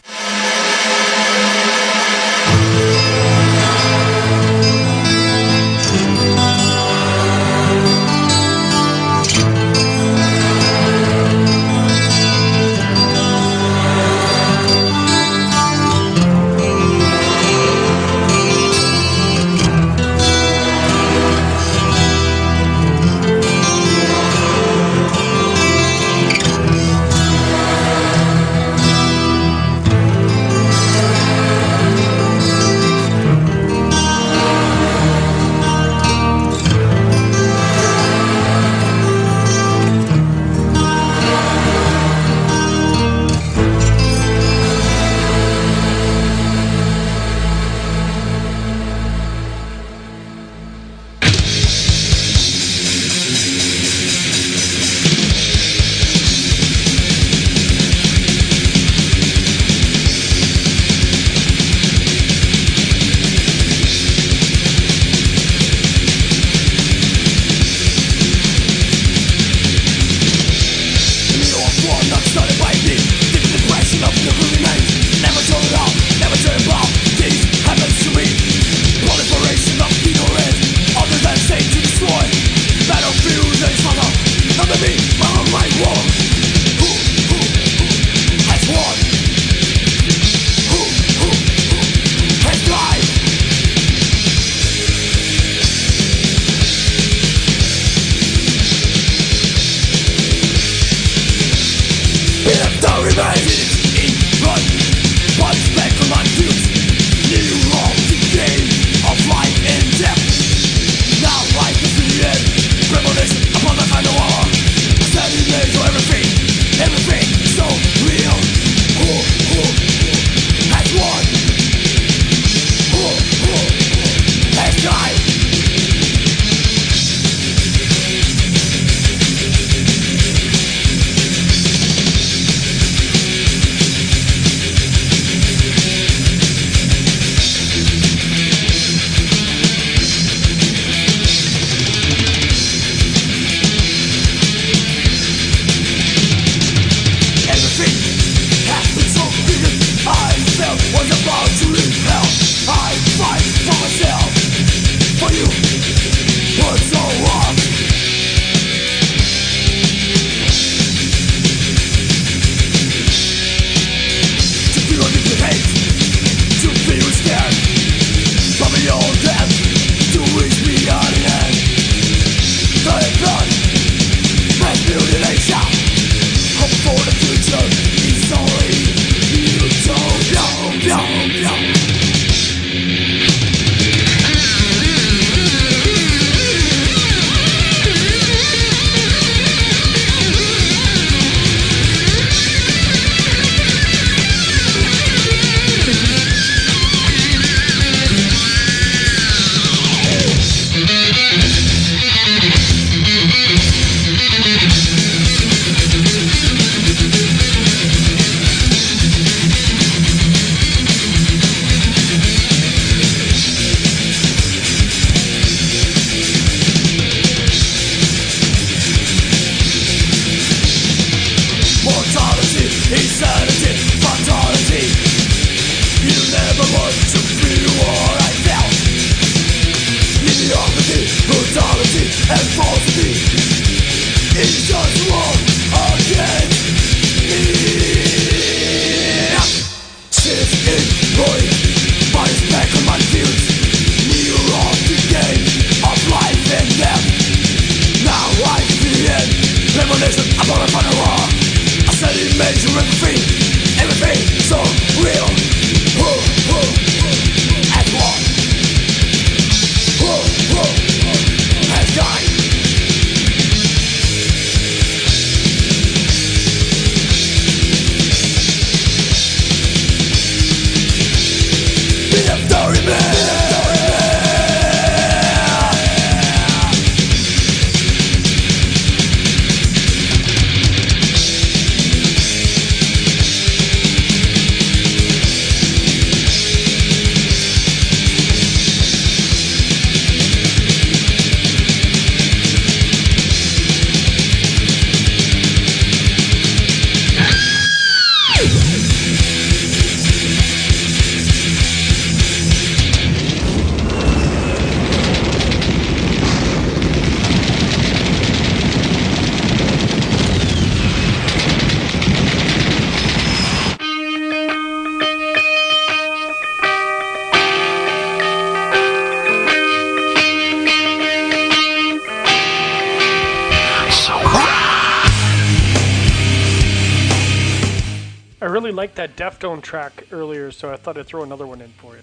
left 329.39 329.53
on 329.53 329.61
track 329.61 330.03
earlier, 330.11 330.51
so 330.51 330.69
I 330.69 330.75
thought 330.75 330.97
I'd 330.97 331.05
throw 331.05 331.23
another 331.23 331.47
one 331.47 331.61
in 331.61 331.69
for 331.69 331.95
you. 331.95 332.01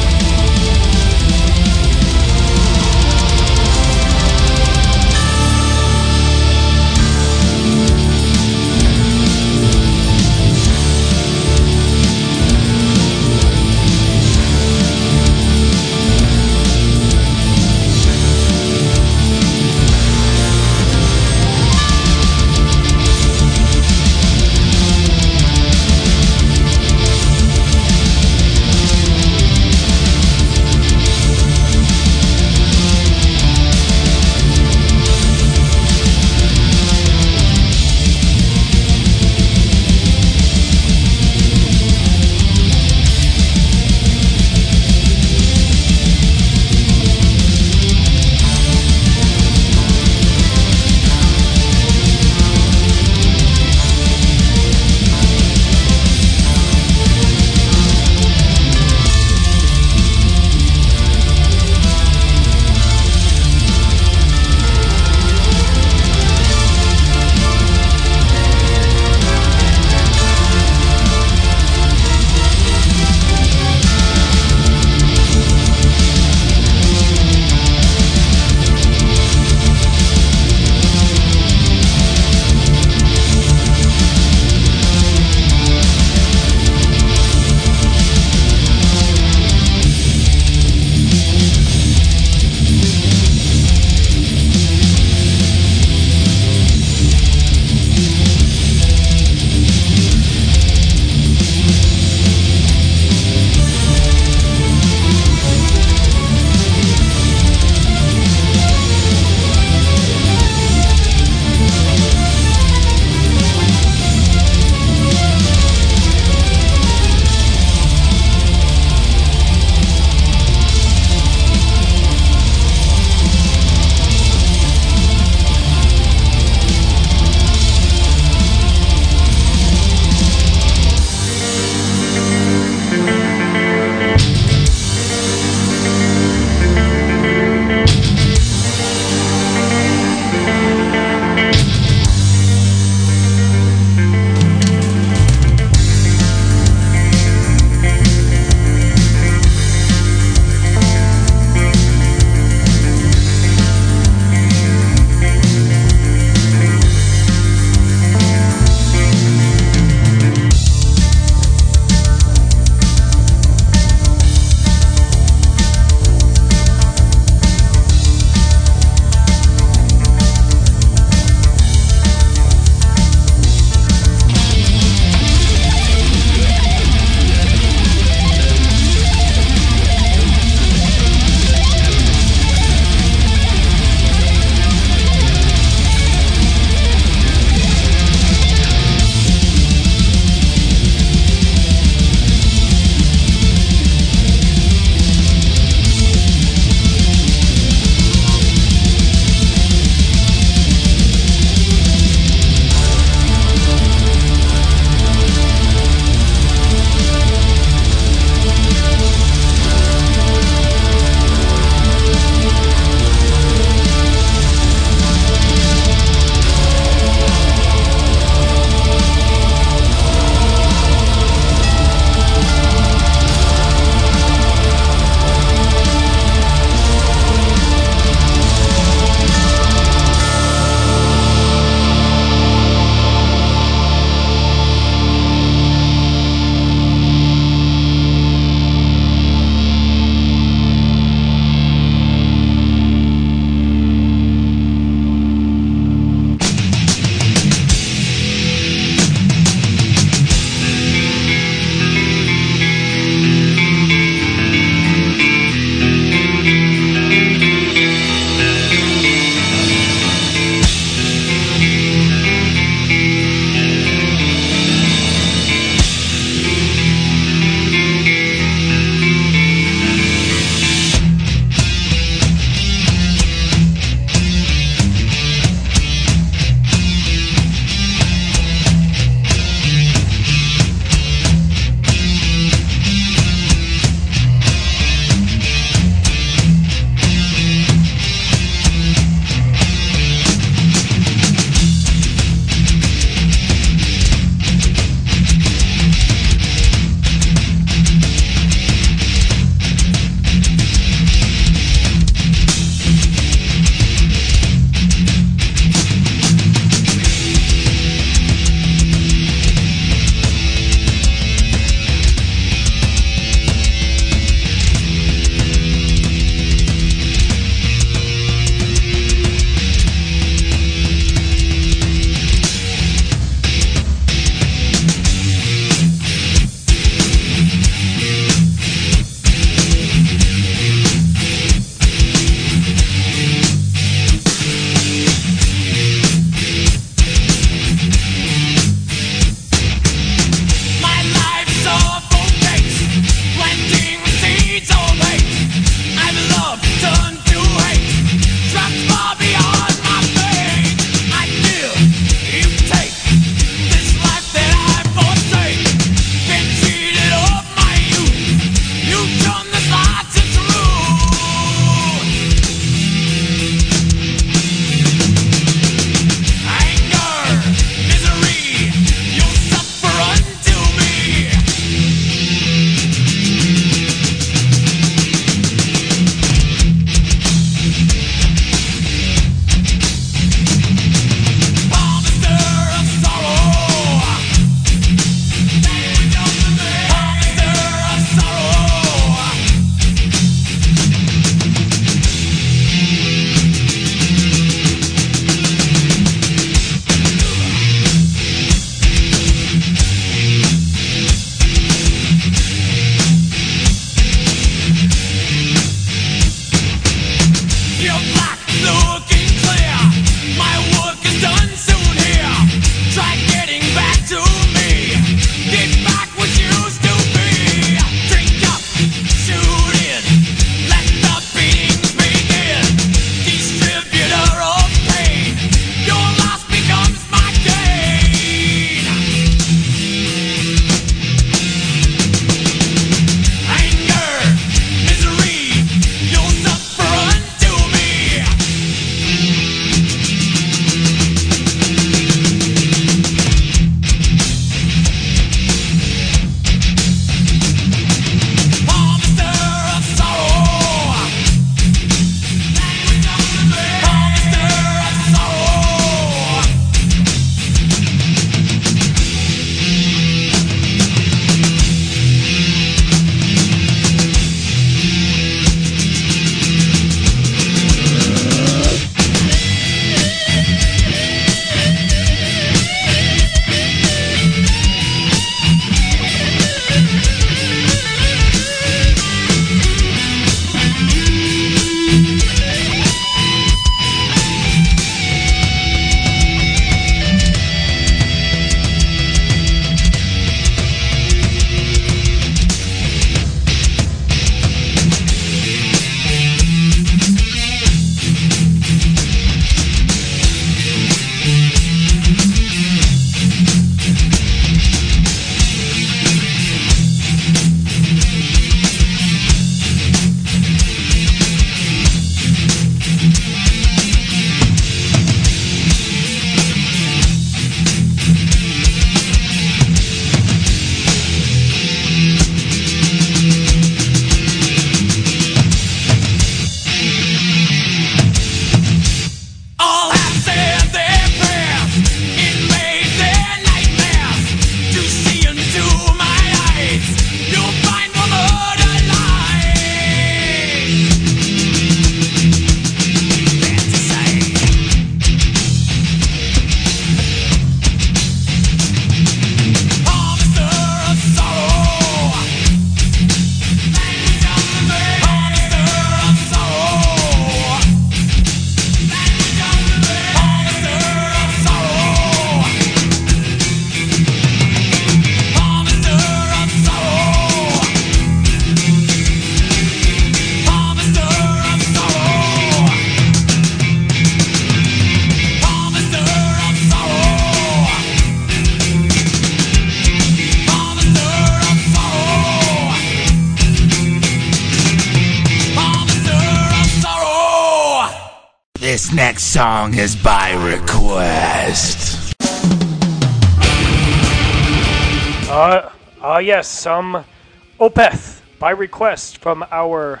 Opeth 597.82 598.20
by 598.38 598.50
request 598.50 599.18
from 599.18 599.44
our 599.50 600.00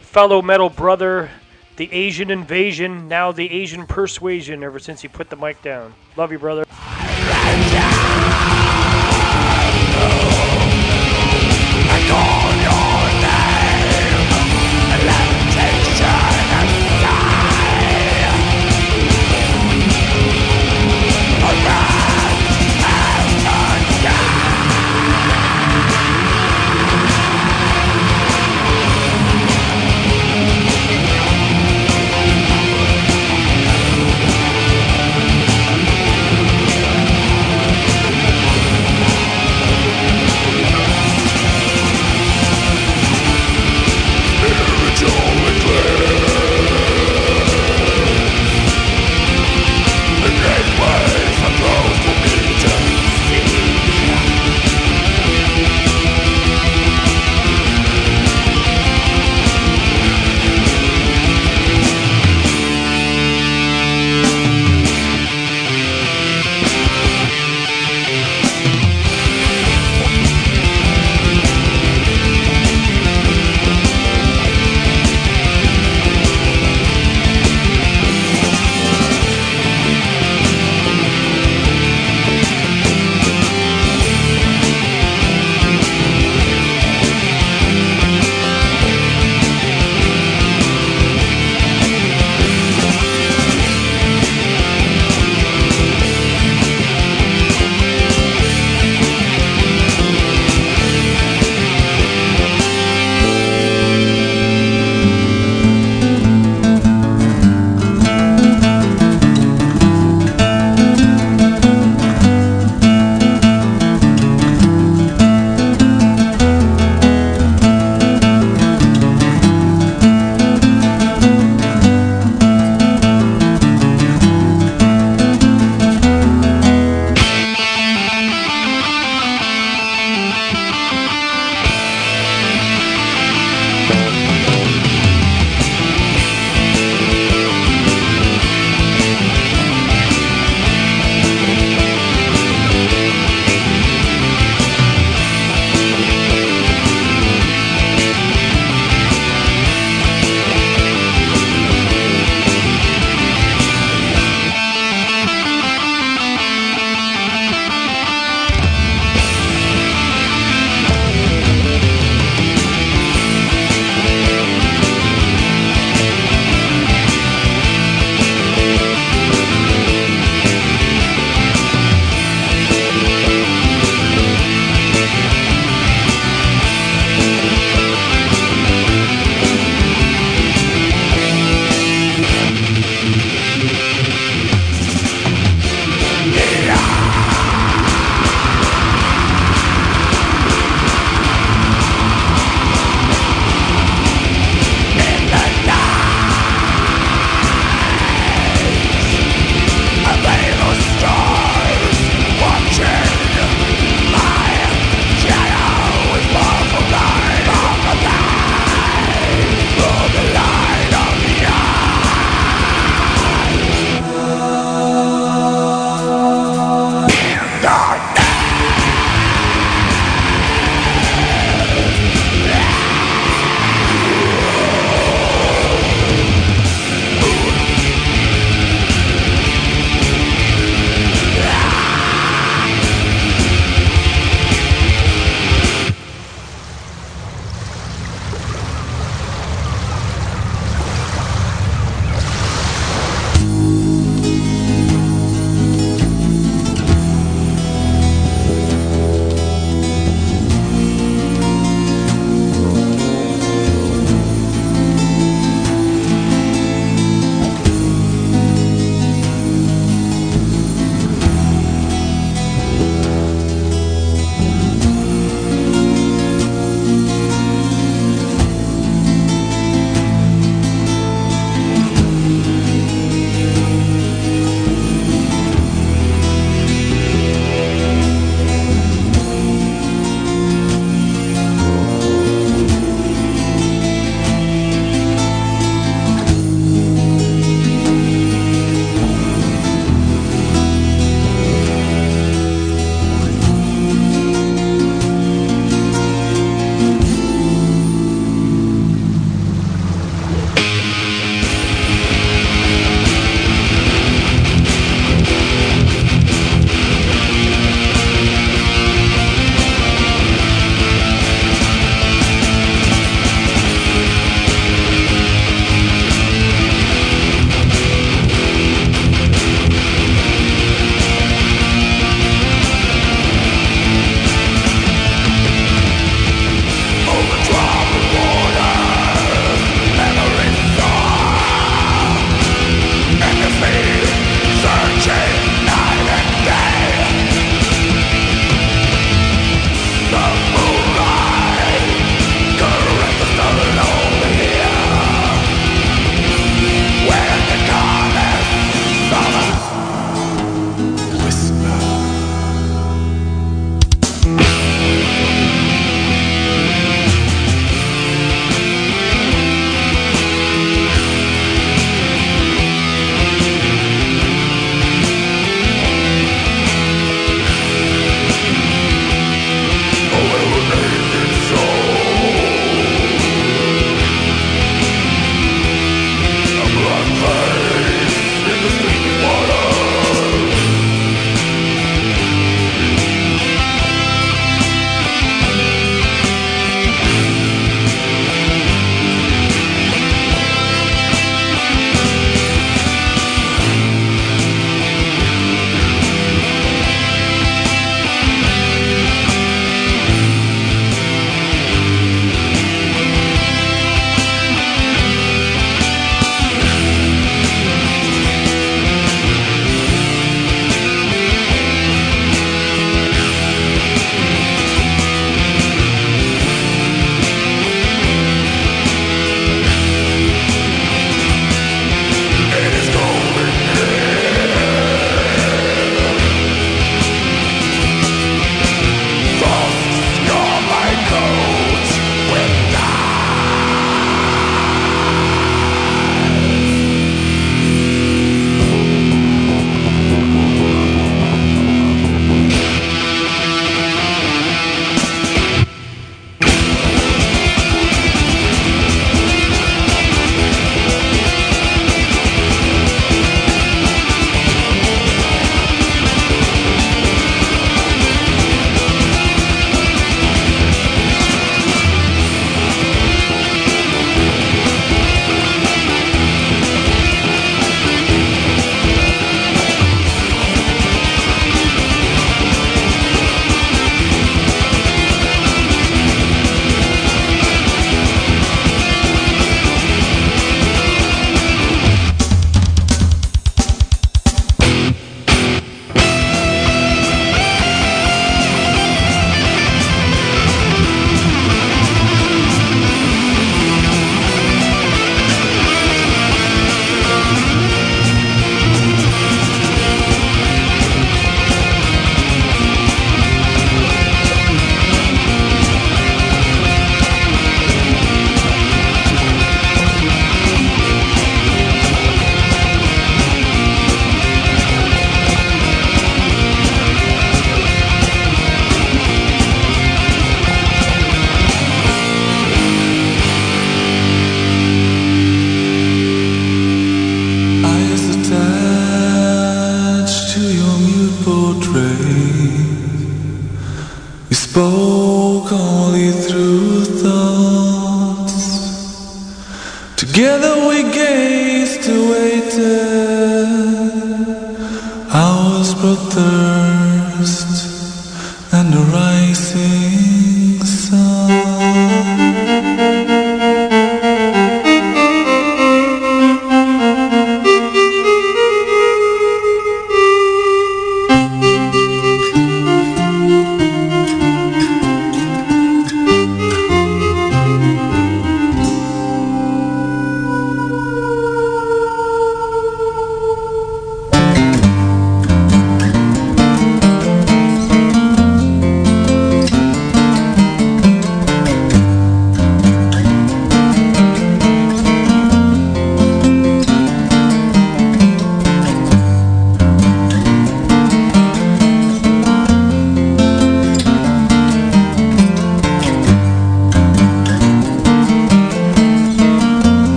fellow 0.00 0.42
metal 0.42 0.68
brother, 0.68 1.30
the 1.76 1.90
Asian 1.90 2.30
Invasion, 2.30 3.08
now 3.08 3.32
the 3.32 3.50
Asian 3.50 3.86
Persuasion, 3.86 4.62
ever 4.62 4.78
since 4.78 5.00
he 5.00 5.08
put 5.08 5.30
the 5.30 5.36
mic 5.36 5.62
down. 5.62 5.94
Love 6.14 6.30
you, 6.30 6.38
brother. 6.38 6.64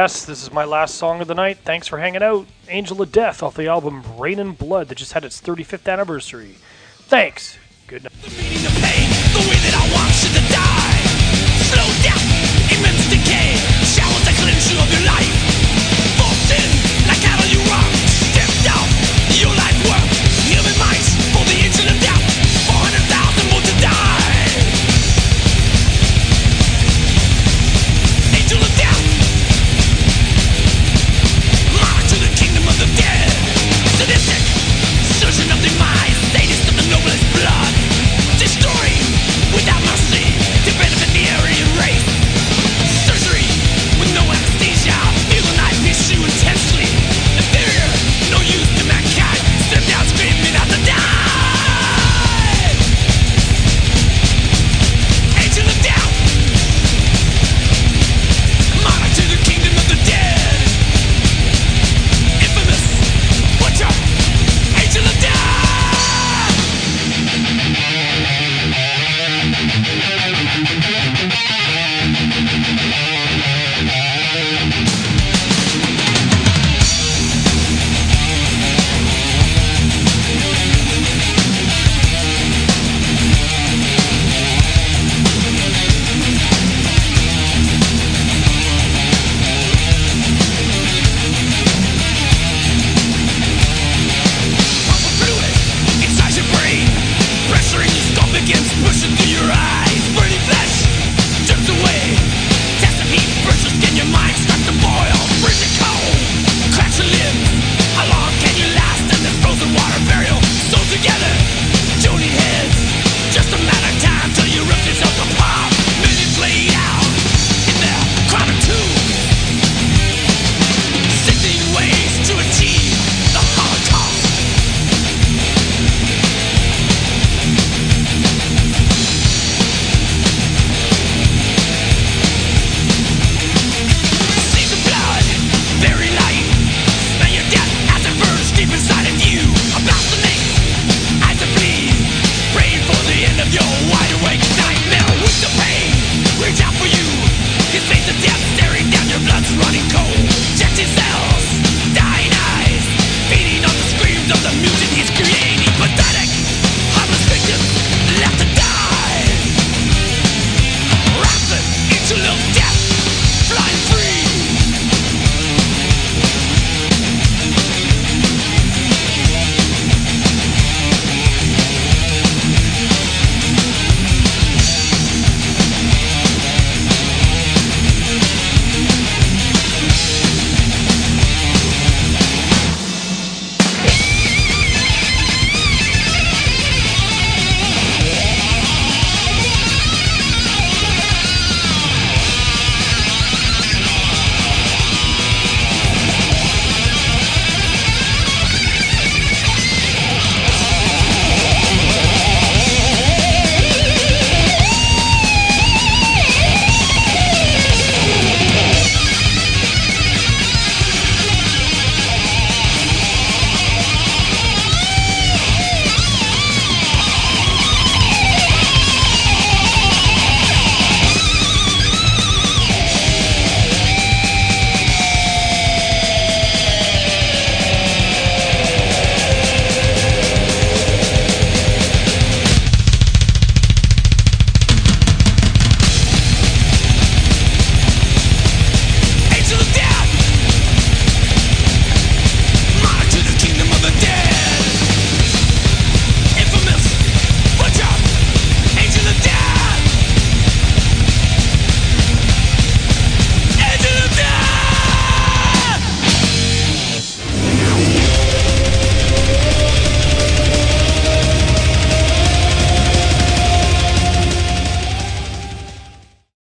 yes, 0.00 0.24
this 0.24 0.42
is 0.42 0.50
my 0.50 0.64
last 0.64 0.94
song 0.94 1.20
of 1.20 1.28
the 1.28 1.34
night. 1.34 1.58
Thanks 1.58 1.86
for 1.86 1.98
hanging 1.98 2.22
out. 2.22 2.46
Angel 2.68 3.02
of 3.02 3.12
Death 3.12 3.42
off 3.42 3.54
the 3.54 3.66
album 3.66 4.02
Reign 4.16 4.38
in 4.38 4.52
Blood 4.52 4.88
that 4.88 4.94
just 4.94 5.12
had 5.12 5.26
its 5.26 5.38
35th 5.42 5.92
anniversary. 5.92 6.54
Thanks. 7.00 7.58
Good 7.86 8.04
night. 8.04 8.12